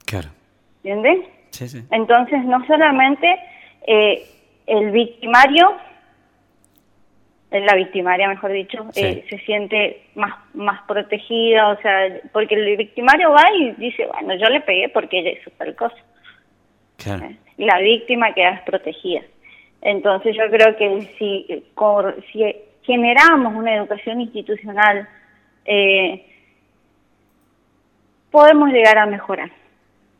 Claro. 0.06 0.28
¿Entiendes? 0.82 1.26
Sí, 1.50 1.68
sí. 1.68 1.84
Entonces, 1.90 2.44
no 2.44 2.66
solamente 2.66 3.38
el 4.66 4.90
victimario 4.90 5.76
la 7.50 7.74
victimaria, 7.74 8.28
mejor 8.28 8.52
dicho, 8.52 8.87
eh, 8.94 9.24
se 9.28 9.38
siente 9.38 10.02
más, 10.14 10.34
más 10.54 10.82
protegida, 10.82 11.68
o 11.68 11.80
sea, 11.80 12.20
porque 12.32 12.54
el 12.54 12.76
victimario 12.76 13.30
va 13.30 13.44
y 13.58 13.72
dice, 13.72 14.06
bueno, 14.06 14.34
yo 14.34 14.48
le 14.50 14.61
pegué 14.61 14.88
porque 14.90 15.20
ella 15.20 15.30
hizo 15.30 15.50
tal 15.52 15.74
cosa. 15.74 15.96
Claro. 16.98 17.24
Eh, 17.26 17.37
la 17.56 17.78
víctima 17.78 18.34
queda 18.34 18.52
desprotegida. 18.52 19.22
Entonces 19.80 20.37
yo 20.37 20.50
creo 20.50 20.76
que 20.76 21.14
si, 21.18 21.64
si 22.32 22.56
generamos 22.82 23.54
una 23.54 23.74
educación 23.74 24.20
institucional, 24.20 25.08
eh, 25.64 26.26
podemos 28.30 28.70
llegar 28.70 28.98
a 28.98 29.06
mejorar 29.06 29.50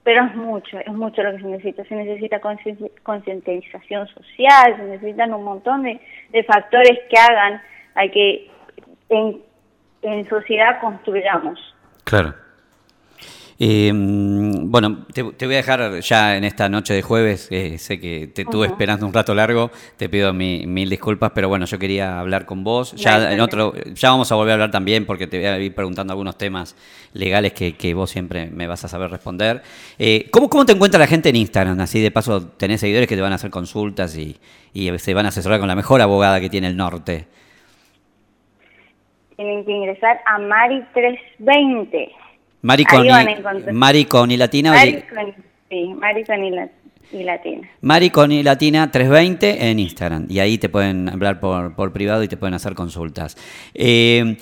pero 0.09 0.25
es 0.25 0.35
mucho, 0.37 0.79
es 0.79 0.93
mucho 0.95 1.23
lo 1.23 1.33
que 1.33 1.43
se 1.43 1.47
necesita. 1.49 1.85
Se 1.85 1.95
necesita 1.95 2.41
concientización 2.41 4.09
social, 4.09 4.75
se 4.79 4.83
necesitan 4.85 5.35
un 5.35 5.45
montón 5.45 5.83
de, 5.83 6.01
factores 6.45 6.99
que 7.11 7.21
hagan 7.21 7.61
a 7.95 8.09
que 8.09 8.51
en, 9.11 9.43
en 10.01 10.27
sociedad 10.31 10.81
construyamos. 10.81 11.59
Claro. 12.05 12.33
Eh, 13.61 13.91
bueno, 13.93 15.05
te, 15.13 15.23
voy 15.23 15.55
a 15.55 15.57
dejar 15.57 15.99
ya 16.01 16.37
en 16.37 16.45
esta 16.45 16.69
noche 16.69 16.95
de 16.95 17.03
jueves. 17.03 17.49
Eh, 17.51 17.79
sé 17.79 17.99
que 17.99 18.29
te 18.29 18.43
estuve 18.43 18.67
esperando 18.67 19.05
un 19.05 19.13
rato 19.13 19.35
largo. 19.35 19.71
Te 19.97 20.09
pido 20.09 20.33
mil 20.33 20.89
disculpas, 20.89 21.33
pero 21.35 21.49
bueno, 21.49 21.67
yo 21.67 21.79
quería 21.79 22.21
hablar 22.21 22.47
con 22.47 22.63
vos. 22.63 22.93
Ya 22.93 23.33
en 23.33 23.41
otro, 23.41 23.75
ya 23.95 24.11
vamos 24.11 24.31
a 24.31 24.37
volver 24.37 24.53
a 24.53 24.55
hablar 24.55 24.71
también 24.71 25.07
porque 25.07 25.27
te 25.27 25.39
voy 25.39 25.47
a 25.47 25.59
ir 25.59 25.75
preguntando 25.75 26.13
algunos 26.13 26.39
temas 26.39 26.77
legales 27.15 27.53
que, 27.53 27.95
vos 27.95 28.11
siempre 28.11 28.47
me 28.47 28.69
vas 28.69 28.85
a 28.85 28.89
saber 28.89 29.11
responder. 29.11 29.63
Eh, 29.99 30.29
¿cómo, 30.31 30.49
¿Cómo 30.49 30.65
te 30.65 30.73
encuentra 30.73 31.01
la 31.01 31.09
gente 31.09 31.31
en 31.31 31.37
Instagram? 31.37 31.81
Así 31.81 32.01
de 32.01 32.13
paso 32.13 32.47
tenés 32.51 32.81
seguidores 32.81 33.09
que 33.09 33.17
te 33.17 33.23
van 33.23 33.33
a 33.33 33.37
hacer 33.37 33.51
consultas 33.51 34.17
y, 34.17 34.39
y 34.73 34.97
se 34.99 35.15
van 35.15 35.27
a 35.27 35.31
asesorar 35.31 35.59
con 35.59 35.67
la 35.67 35.75
mejor 35.75 36.01
abogada 36.01 36.41
que 36.41 36.49
tiene 36.49 36.69
el 36.69 36.77
norte. 36.77 37.27
Tienen 39.35 39.65
que 39.65 39.73
ingresar 39.73 40.21
a 40.27 40.39
Mari320. 40.39 42.28
Maricón 42.63 44.31
y 44.31 44.37
Latina. 44.37 44.73
Maricón, 44.73 45.35
sí, 45.69 45.95
Maricón 45.95 46.45
y, 46.45 47.25
Latina. 47.25 47.69
Maricón 47.81 48.33
y 48.33 48.43
Latina 48.43 48.91
320 48.91 49.71
en 49.71 49.79
Instagram. 49.79 50.27
Y 50.29 50.41
ahí 50.41 50.59
te 50.59 50.69
pueden 50.69 51.09
hablar 51.09 51.41
por, 51.41 51.75
por 51.75 51.93
privado 51.93 52.23
y 52.23 52.29
te 52.29 52.37
pueden 52.37 52.55
hacer 52.55 52.75
consultas. 52.75 53.37
Eh, 53.75 54.37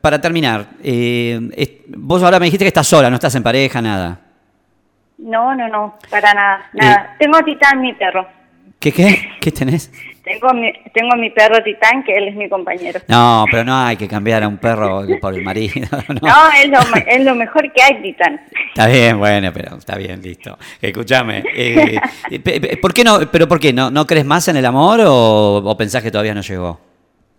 para 0.00 0.20
terminar, 0.20 0.66
eh, 0.82 1.84
vos 1.88 2.22
ahora 2.22 2.38
me 2.38 2.46
dijiste 2.46 2.64
que 2.64 2.68
estás 2.68 2.86
sola, 2.86 3.10
no 3.10 3.16
estás 3.16 3.34
en 3.34 3.42
pareja, 3.42 3.82
nada. 3.82 4.20
No, 5.18 5.54
no, 5.54 5.68
no, 5.68 5.98
para 6.10 6.34
nada. 6.34 6.70
nada. 6.72 7.10
Eh, 7.14 7.16
Tengo 7.18 7.36
a 7.36 7.42
Titán, 7.42 7.80
mi 7.80 7.92
perro. 7.94 8.26
¿Qué 8.78 8.92
qué? 8.92 9.28
¿Qué 9.40 9.50
tenés? 9.50 9.90
Tengo 10.26 10.52
mi, 10.54 10.72
tengo 10.92 11.14
mi 11.14 11.30
perro 11.30 11.62
Titán, 11.62 12.02
que 12.02 12.12
él 12.12 12.26
es 12.26 12.34
mi 12.34 12.48
compañero. 12.48 12.98
No, 13.06 13.44
pero 13.48 13.62
no 13.62 13.76
hay 13.76 13.96
que 13.96 14.08
cambiar 14.08 14.42
a 14.42 14.48
un 14.48 14.58
perro 14.58 15.02
por 15.20 15.32
el 15.32 15.42
marido. 15.42 15.86
No, 16.20 16.50
es, 16.52 16.68
lo, 16.68 16.78
es, 17.06 17.24
lo, 17.24 17.36
mejor 17.36 17.72
que 17.72 17.80
hay, 17.80 18.02
Titán. 18.02 18.40
Está 18.68 18.88
bien, 18.88 19.18
bueno, 19.20 19.52
pero 19.52 19.76
está 19.76 19.96
bien, 19.96 20.20
listo. 20.20 20.58
Escúchame, 20.82 21.44
eh, 21.54 22.00
¿por 22.82 22.92
qué 22.92 23.04
no, 23.04 23.20
pero 23.30 23.46
por 23.46 23.60
qué, 23.60 23.72
no, 23.72 23.88
no 23.92 24.04
crees 24.04 24.24
más 24.24 24.48
en 24.48 24.56
el 24.56 24.66
amor 24.66 24.98
o, 25.06 25.58
o, 25.58 25.76
pensás 25.76 26.02
que 26.02 26.10
todavía 26.10 26.34
no 26.34 26.40
llegó? 26.40 26.80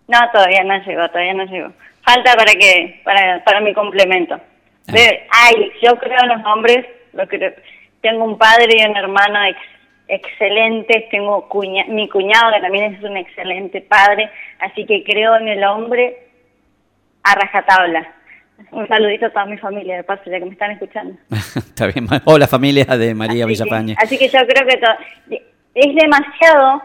No, 0.06 0.18
todavía 0.32 0.64
no 0.64 0.82
llegó, 0.82 1.08
todavía 1.08 1.34
no 1.34 1.44
llegó. 1.44 1.70
Falta 2.02 2.34
para 2.36 2.52
que, 2.52 3.02
para, 3.04 3.44
para 3.44 3.60
mi 3.60 3.74
complemento. 3.74 4.40
Ah. 4.88 4.94
ay, 5.30 5.72
yo 5.82 5.94
creo 5.98 6.22
en 6.22 6.28
los 6.30 6.46
hombres, 6.46 6.86
lo 7.12 7.28
que, 7.28 7.54
tengo 8.00 8.24
un 8.24 8.38
padre 8.38 8.78
y 8.78 8.88
un 8.88 8.96
hermano 8.96 9.44
ex 9.44 9.58
excelentes, 10.08 11.08
tengo 11.10 11.48
mi 11.88 12.08
cuñado 12.08 12.52
que 12.52 12.60
también 12.60 12.94
es 12.94 13.02
un 13.02 13.16
excelente 13.16 13.82
padre, 13.82 14.30
así 14.58 14.84
que 14.86 15.04
creo 15.04 15.36
en 15.36 15.48
el 15.48 15.62
hombre 15.64 16.18
a 17.22 17.34
rajatabla. 17.34 18.14
Un 18.72 18.88
saludito 18.88 19.26
a 19.26 19.30
toda 19.30 19.44
mi 19.44 19.56
familia, 19.58 19.96
de 19.96 20.02
paso, 20.02 20.22
ya 20.26 20.40
que 20.40 20.46
me 20.46 20.52
están 20.52 20.72
escuchando. 20.72 21.16
Está 21.30 21.86
bien. 21.86 22.08
Hola 22.24 22.48
familia 22.48 22.84
de 22.84 23.14
María 23.14 23.46
Villapaña. 23.46 23.94
así 23.98 24.18
que 24.18 24.28
yo 24.28 24.40
creo 24.48 24.66
que 24.66 24.80
es 25.74 25.94
demasiado, 25.94 26.82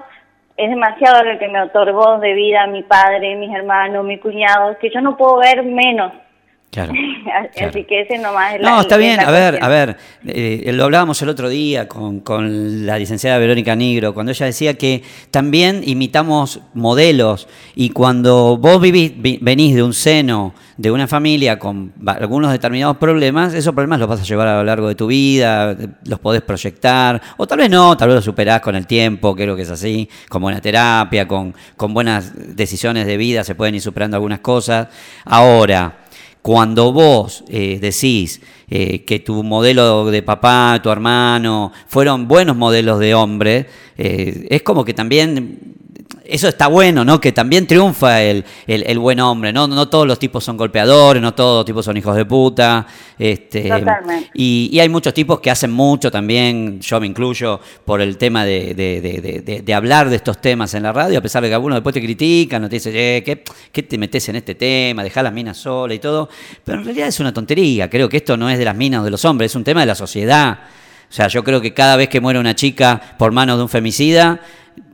es 0.56 0.70
demasiado 0.70 1.24
lo 1.24 1.40
que 1.40 1.48
me 1.48 1.62
otorgó 1.62 2.20
de 2.20 2.34
vida 2.34 2.68
mi 2.68 2.84
padre, 2.84 3.36
mis 3.38 3.54
hermanos, 3.56 4.06
mi 4.06 4.20
cuñado, 4.20 4.78
que 4.78 4.92
yo 4.92 5.02
no 5.02 5.18
puedo 5.18 5.38
ver 5.38 5.64
menos 5.64 6.14
Claro, 6.74 6.92
Así 7.62 7.84
que 7.84 8.02
ese 8.02 8.18
nomás 8.18 8.56
es 8.56 8.62
la 8.62 8.72
No, 8.72 8.82
está 8.82 8.98
bien, 8.98 9.20
a 9.20 9.30
ver, 9.30 9.60
a 9.62 9.68
ver, 9.68 9.96
eh, 10.26 10.72
lo 10.74 10.86
hablábamos 10.86 11.22
el 11.22 11.30
otro 11.30 11.48
día 11.48 11.88
con, 11.88 12.22
con, 12.22 12.88
la 12.88 12.98
licenciada 12.98 13.38
Verónica 13.38 13.76
Negro, 13.76 14.16
cuando 14.16 14.32
ella 14.32 14.48
decía 14.48 14.74
que 14.74 15.04
también 15.30 15.84
imitamos 15.86 16.62
modelos 16.74 17.48
y 17.76 17.92
cuando 17.92 18.58
vos 18.58 18.82
vivís, 18.82 19.14
venís 19.40 19.76
de 19.76 19.84
un 19.84 19.94
seno, 19.94 20.56
de 20.78 20.90
una 20.90 21.08
familia 21.08 21.60
con 21.60 21.94
algunos 22.08 22.52
determinados 22.52 22.98
problemas, 22.98 23.54
esos 23.54 23.76
problemas 23.76 24.00
los 24.00 24.10
vas 24.10 24.22
a 24.22 24.24
llevar 24.24 24.48
a 24.48 24.58
lo 24.58 24.64
largo 24.64 24.88
de 24.88 24.96
tu 24.96 25.06
vida, 25.06 25.78
los 26.08 26.20
podés 26.20 26.42
proyectar, 26.42 27.22
o 27.38 27.46
tal 27.46 27.60
vez 27.60 27.70
no, 27.70 27.96
tal 27.96 28.08
vez 28.08 28.16
los 28.16 28.26
superás 28.26 28.62
con 28.62 28.76
el 28.76 28.88
tiempo, 28.88 29.36
creo 29.36 29.56
que 29.56 29.62
es 29.62 29.70
así, 29.70 30.10
con 30.28 30.42
buena 30.42 30.60
terapia, 30.60 31.28
con, 31.28 31.54
con 31.78 31.94
buenas 31.94 32.34
decisiones 32.56 33.06
de 33.06 33.16
vida, 33.18 33.44
se 33.44 33.54
pueden 33.54 33.76
ir 33.76 33.82
superando 33.82 34.18
algunas 34.18 34.40
cosas. 34.40 34.88
Ahora, 35.26 36.03
cuando 36.44 36.92
vos 36.92 37.46
eh, 37.48 37.80
decís 37.80 38.42
eh, 38.70 39.06
que 39.06 39.20
tu 39.20 39.44
modelo 39.44 40.12
de 40.12 40.22
papá, 40.22 40.78
tu 40.84 40.90
hermano, 40.90 41.72
fueron 41.88 42.28
buenos 42.28 42.58
modelos 42.58 43.00
de 43.00 43.16
hombre, 43.16 43.66
eh, 43.98 44.46
es 44.50 44.62
como 44.62 44.84
que 44.84 44.94
también 44.94 45.78
eso 46.26 46.48
está 46.48 46.68
bueno, 46.68 47.04
¿no? 47.04 47.20
Que 47.20 47.32
también 47.32 47.68
triunfa 47.68 48.22
el, 48.22 48.46
el, 48.68 49.00
buen 49.00 49.20
hombre, 49.20 49.52
¿no? 49.52 49.68
No 49.68 49.88
todos 49.90 50.08
los 50.08 50.20
tipos 50.20 50.44
son 50.44 50.58
golpeadores, 50.58 51.22
no 51.22 51.34
todos 51.34 51.60
los 51.60 51.66
tipos 51.66 51.86
son 51.86 51.98
hijos 51.98 52.16
de 52.16 52.26
puta. 52.26 52.88
Este, 53.18 53.70
y, 54.34 54.70
y, 54.72 54.80
hay 54.80 54.90
muchos 54.90 55.14
tipos 55.14 55.40
que 55.40 55.52
hacen 55.52 55.72
mucho 55.72 56.10
también, 56.12 56.80
yo 56.80 57.00
me 57.00 57.08
incluyo, 57.08 57.60
por 57.86 58.02
el 58.02 58.18
tema 58.18 58.46
de, 58.46 58.74
de, 58.74 59.62
de, 59.64 59.74
hablar 59.74 60.10
de 60.10 60.16
estos 60.16 60.42
temas 60.42 60.74
en 60.74 60.84
la 60.84 60.92
radio, 60.92 61.20
a 61.20 61.22
pesar 61.22 61.44
de 61.44 61.50
que 61.50 61.54
algunos 61.54 61.78
después 61.78 61.94
te 61.94 62.02
critican, 62.02 62.62
no 62.62 62.70
te 62.70 62.78
dicen, 62.78 62.94
eh, 62.96 63.22
¿qué, 63.26 63.44
¿qué, 63.72 63.84
te 63.84 63.98
metes 63.98 64.28
en 64.30 64.38
este 64.38 64.56
tema? 64.56 65.04
Dejá 65.04 65.22
las 65.24 65.34
minas 65.34 65.58
solas 65.58 65.96
y 65.96 66.00
todo. 66.00 66.30
Pero 66.64 66.80
en 66.80 66.86
realidad 66.86 67.08
es 67.08 67.20
una 67.20 67.34
tontería, 67.34 67.90
creo 67.90 68.10
que 68.10 68.18
esto 68.18 68.38
no 68.38 68.50
es 68.50 68.58
de 68.58 68.66
las 68.66 68.76
minas 68.76 69.02
o 69.02 69.04
de 69.04 69.12
los 69.12 69.24
hombres, 69.26 69.52
es 69.52 69.56
un 69.56 69.64
tema 69.64 69.82
de 69.82 69.88
la 69.88 69.96
sociedad. 69.96 70.60
O 71.10 71.16
sea, 71.16 71.28
yo 71.28 71.44
creo 71.44 71.62
que 71.62 71.76
cada 71.76 71.96
vez 71.96 72.10
que 72.10 72.20
muere 72.20 72.40
una 72.40 72.56
chica 72.56 73.00
por 73.20 73.32
manos 73.32 73.58
de 73.58 73.64
un 73.64 73.70
femicida, 73.70 74.42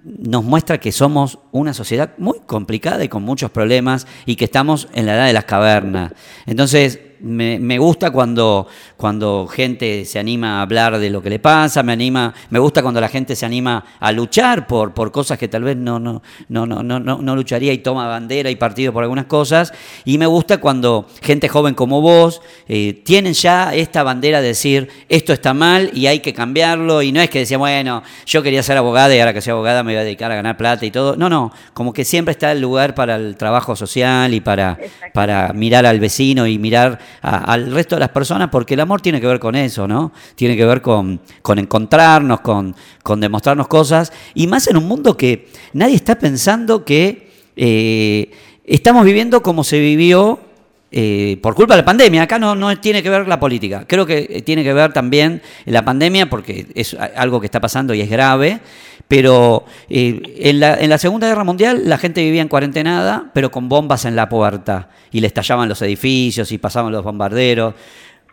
nos 0.03 0.43
muestra 0.43 0.79
que 0.79 0.91
somos 0.91 1.39
una 1.51 1.73
sociedad 1.73 2.11
muy 2.17 2.39
complicada 2.45 3.03
y 3.03 3.09
con 3.09 3.23
muchos 3.23 3.51
problemas 3.51 4.07
y 4.25 4.35
que 4.35 4.45
estamos 4.45 4.87
en 4.93 5.05
la 5.05 5.15
edad 5.15 5.27
de 5.27 5.33
las 5.33 5.45
cavernas. 5.45 6.13
Entonces, 6.45 6.99
me, 7.21 7.59
me, 7.59 7.77
gusta 7.77 8.11
cuando, 8.11 8.67
cuando 8.97 9.47
gente 9.47 10.05
se 10.05 10.19
anima 10.19 10.59
a 10.59 10.61
hablar 10.61 10.99
de 10.99 11.09
lo 11.09 11.21
que 11.21 11.29
le 11.29 11.39
pasa, 11.39 11.83
me 11.83 11.93
anima, 11.93 12.33
me 12.49 12.59
gusta 12.59 12.81
cuando 12.81 13.01
la 13.01 13.09
gente 13.09 13.35
se 13.35 13.45
anima 13.45 13.85
a 13.99 14.11
luchar 14.11 14.67
por, 14.67 14.93
por 14.93 15.11
cosas 15.11 15.37
que 15.37 15.47
tal 15.47 15.63
vez 15.63 15.77
no, 15.77 15.99
no, 15.99 16.21
no, 16.47 16.65
no, 16.65 16.83
no, 16.83 16.99
no 16.99 17.35
lucharía 17.35 17.73
y 17.73 17.79
toma 17.79 18.07
bandera 18.07 18.49
y 18.49 18.55
partido 18.55 18.93
por 18.93 19.03
algunas 19.03 19.25
cosas. 19.25 19.73
Y 20.05 20.17
me 20.17 20.25
gusta 20.25 20.59
cuando 20.59 21.07
gente 21.21 21.49
joven 21.49 21.73
como 21.73 22.01
vos 22.01 22.41
eh, 22.67 23.01
tienen 23.03 23.33
ya 23.33 23.73
esta 23.73 24.03
bandera 24.03 24.41
de 24.41 24.47
decir 24.47 24.89
esto 25.09 25.33
está 25.33 25.53
mal 25.53 25.91
y 25.93 26.07
hay 26.07 26.19
que 26.19 26.33
cambiarlo. 26.33 27.01
Y 27.01 27.11
no 27.11 27.21
es 27.21 27.29
que 27.29 27.39
decía, 27.39 27.57
bueno, 27.57 28.03
yo 28.25 28.41
quería 28.43 28.63
ser 28.63 28.77
abogada 28.77 29.15
y 29.15 29.19
ahora 29.19 29.33
que 29.33 29.41
soy 29.41 29.51
abogada 29.51 29.83
me 29.83 29.93
voy 29.93 30.01
a 30.01 30.03
dedicar 30.03 30.31
a 30.31 30.35
ganar 30.35 30.57
plata 30.57 30.85
y 30.85 30.91
todo. 30.91 31.15
No, 31.15 31.29
no, 31.29 31.51
como 31.73 31.93
que 31.93 32.05
siempre 32.05 32.31
está 32.31 32.51
el 32.51 32.61
lugar 32.61 32.95
para 32.95 33.15
el 33.15 33.35
trabajo 33.35 33.75
social 33.75 34.33
y 34.33 34.41
para, 34.41 34.77
para 35.13 35.53
mirar 35.53 35.85
al 35.85 35.99
vecino 35.99 36.47
y 36.47 36.57
mirar 36.57 36.99
al 37.21 37.71
resto 37.71 37.95
de 37.95 38.01
las 38.01 38.09
personas, 38.09 38.49
porque 38.49 38.73
el 38.73 38.79
amor 38.79 39.01
tiene 39.01 39.19
que 39.19 39.27
ver 39.27 39.39
con 39.39 39.55
eso, 39.55 39.87
¿no? 39.87 40.11
Tiene 40.35 40.55
que 40.55 40.65
ver 40.65 40.81
con, 40.81 41.19
con 41.41 41.59
encontrarnos, 41.59 42.41
con, 42.41 42.75
con 43.03 43.19
demostrarnos 43.19 43.67
cosas, 43.67 44.11
y 44.33 44.47
más 44.47 44.67
en 44.67 44.77
un 44.77 44.87
mundo 44.87 45.17
que 45.17 45.49
nadie 45.73 45.95
está 45.95 46.17
pensando 46.17 46.85
que 46.85 47.29
eh, 47.55 48.31
estamos 48.65 49.03
viviendo 49.05 49.43
como 49.43 49.63
se 49.63 49.79
vivió 49.79 50.39
eh, 50.91 51.37
por 51.43 51.53
culpa 51.53 51.75
de 51.75 51.81
la 51.81 51.85
pandemia. 51.85 52.23
Acá 52.23 52.39
no, 52.39 52.55
no 52.55 52.75
tiene 52.79 53.03
que 53.03 53.09
ver 53.09 53.27
la 53.27 53.39
política. 53.39 53.85
Creo 53.87 54.05
que 54.05 54.41
tiene 54.45 54.63
que 54.63 54.73
ver 54.73 54.91
también 54.91 55.41
la 55.65 55.85
pandemia 55.85 56.29
porque 56.29 56.67
es 56.73 56.95
algo 57.15 57.39
que 57.39 57.45
está 57.45 57.59
pasando 57.59 57.93
y 57.93 58.01
es 58.01 58.09
grave. 58.09 58.59
Pero 59.09 59.65
eh, 59.89 60.21
en, 60.37 60.59
la, 60.59 60.75
en, 60.75 60.87
la, 60.87 60.99
Segunda 60.99 61.27
Guerra 61.27 61.43
Mundial 61.43 61.81
la 61.85 61.97
gente 61.97 62.21
vivía 62.23 62.43
en 62.43 62.47
cuarentenada, 62.47 63.31
pero 63.33 63.49
con 63.49 63.67
bombas 63.67 64.05
en 64.05 64.15
la 64.15 64.29
puerta. 64.29 64.89
Y 65.11 65.19
le 65.19 65.25
estallaban 65.25 65.67
los 65.67 65.81
edificios 65.81 66.51
y 66.51 66.59
pasaban 66.59 66.91
los 66.91 67.03
bombarderos. 67.03 67.73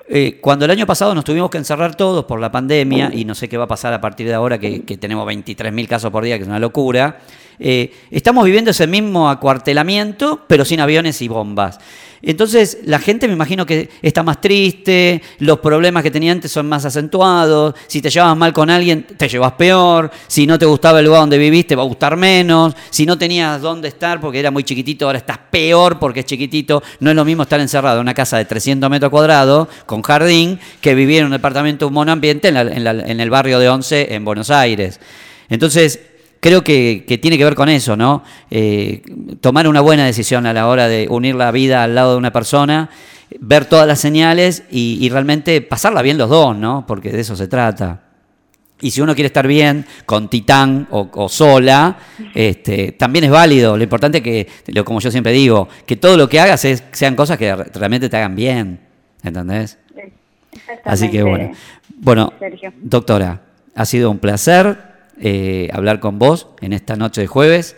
Eh, 0.09 0.39
cuando 0.41 0.65
el 0.65 0.71
año 0.71 0.87
pasado 0.87 1.15
nos 1.15 1.25
tuvimos 1.25 1.51
que 1.51 1.59
encerrar 1.59 1.97
todos 1.97 2.25
por 2.25 2.41
la 2.41 2.53
pandemia, 2.53 3.11
y 3.13 3.25
no 3.25 3.35
sé 3.35 3.49
qué 3.49 3.57
va 3.57 3.65
a 3.65 3.69
pasar 3.69 3.93
a 3.93 4.01
partir 4.01 4.27
de 4.27 4.35
ahora, 4.35 4.59
que, 4.59 4.83
que 4.83 4.97
tenemos 4.97 5.27
23.000 5.27 5.89
casos 5.89 6.11
por 6.13 6.25
día, 6.25 6.37
que 6.37 6.43
es 6.43 6.49
una 6.49 6.61
locura, 6.61 7.19
eh, 7.59 7.93
estamos 8.11 8.45
viviendo 8.45 8.71
ese 8.71 8.87
mismo 8.87 9.31
acuartelamiento, 9.31 10.45
pero 10.47 10.65
sin 10.65 10.81
aviones 10.81 11.21
y 11.23 11.29
bombas. 11.29 11.79
Entonces 12.23 12.79
la 12.85 12.99
gente 12.99 13.29
me 13.29 13.35
imagino 13.35 13.67
que 13.67 13.89
está 14.03 14.23
más 14.23 14.41
triste, 14.41 15.23
los 15.39 15.61
problemas 15.61 16.03
que 16.03 16.11
tenía 16.11 16.33
antes 16.33 16.51
son 16.51 16.69
más 16.69 16.85
acentuados, 16.85 17.75
si 17.87 18.01
te 18.01 18.11
llevabas 18.11 18.37
mal 18.37 18.53
con 18.53 18.71
alguien 18.71 19.05
te 19.05 19.29
llevas 19.29 19.53
peor, 19.53 20.11
si 20.27 20.47
no 20.47 20.59
te 20.59 20.65
gustaba 20.65 20.99
el 20.99 21.07
lugar 21.07 21.21
donde 21.21 21.39
viviste 21.39 21.77
va 21.77 21.83
a 21.83 21.87
gustar 21.87 22.17
menos, 22.17 22.75
si 22.91 23.07
no 23.07 23.19
tenías 23.19 23.61
dónde 23.61 23.89
estar 23.89 24.19
porque 24.21 24.41
era 24.41 24.51
muy 24.51 24.65
chiquitito 24.65 25.07
ahora 25.07 25.19
estás 25.19 25.39
peor 25.51 25.99
porque 25.99 26.21
es 26.21 26.27
chiquitito, 26.27 26.83
no 27.01 27.11
es 27.11 27.17
lo 27.17 27.25
mismo 27.25 27.43
estar 27.43 27.61
encerrado 27.61 27.99
en 27.99 28.03
una 28.03 28.15
casa 28.15 28.39
de 28.39 28.47
300 28.47 28.89
metros 28.89 29.11
cuadrados 29.11 29.69
con 29.85 29.96
jardín 30.03 30.59
que 30.81 30.95
vivir 30.95 31.21
en 31.21 31.27
un 31.27 31.33
departamento 31.33 31.91
monoambiente 31.91 32.49
en, 32.49 32.57
en 32.57 33.21
el 33.21 33.31
barrio 33.31 33.59
de 33.59 33.69
Once 33.69 34.15
en 34.15 34.25
Buenos 34.25 34.51
Aires. 34.51 35.01
Entonces, 35.49 36.01
creo 36.41 36.63
que, 36.63 37.19
tiene 37.21 37.39
que 37.39 37.45
ver 37.45 37.55
con 37.55 37.69
eso, 37.69 37.97
¿no? 37.97 38.23
Eh, 38.51 39.03
tomar 39.41 39.67
una 39.69 39.81
buena 39.81 40.05
decisión 40.05 40.47
a 40.47 40.53
la 40.53 40.69
hora 40.69 40.89
de 40.89 41.09
unir 41.11 41.35
la 41.35 41.51
vida 41.51 41.83
al 41.83 41.95
lado 41.95 42.13
de 42.13 42.19
una 42.19 42.33
persona, 42.33 42.91
ver 43.41 43.65
todas 43.65 43.87
las 43.87 43.99
señales 44.01 44.63
y, 44.71 45.09
realmente 45.09 45.61
pasarla 45.61 46.03
bien 46.03 46.19
los 46.19 46.31
dos, 46.31 46.57
¿no? 46.57 46.85
Porque 46.87 47.11
de 47.11 47.21
eso 47.21 47.37
se 47.37 47.49
trata. 47.49 48.03
Y 48.81 48.91
si 48.91 49.01
uno 49.01 49.15
quiere 49.15 49.27
estar 49.29 49.47
bien 49.47 49.87
con 50.05 50.29
Titán 50.29 50.87
o, 50.91 51.29
sola, 51.29 51.99
este, 52.35 52.93
también 52.93 53.25
es 53.25 53.31
válido. 53.31 53.77
Lo 53.77 53.83
importante 53.83 54.19
es 54.19 54.25
que, 54.25 54.85
como 54.85 55.01
yo 55.01 55.11
siempre 55.11 55.33
digo, 55.33 55.69
que 55.87 55.97
todo 55.97 56.17
lo 56.17 56.29
que 56.29 56.39
hagas 56.39 56.65
sean 56.93 57.17
cosas 57.17 57.39
que 57.39 57.57
realmente 57.57 58.09
te 58.09 58.17
hagan 58.19 58.37
bien. 58.37 58.81
¿Entendés? 59.23 59.79
Así 60.85 61.11
que 61.11 61.23
bueno. 61.23 61.53
Bueno, 61.99 62.33
doctora, 62.81 63.43
ha 63.75 63.85
sido 63.85 64.11
un 64.11 64.19
placer. 64.19 64.97
Eh, 65.19 65.71
hablar 65.73 65.99
con 65.99 66.19
vos 66.19 66.49
en 66.61 66.75
esta 66.75 66.97
noche 66.97 67.23
de 67.23 67.27
jueves. 67.27 67.77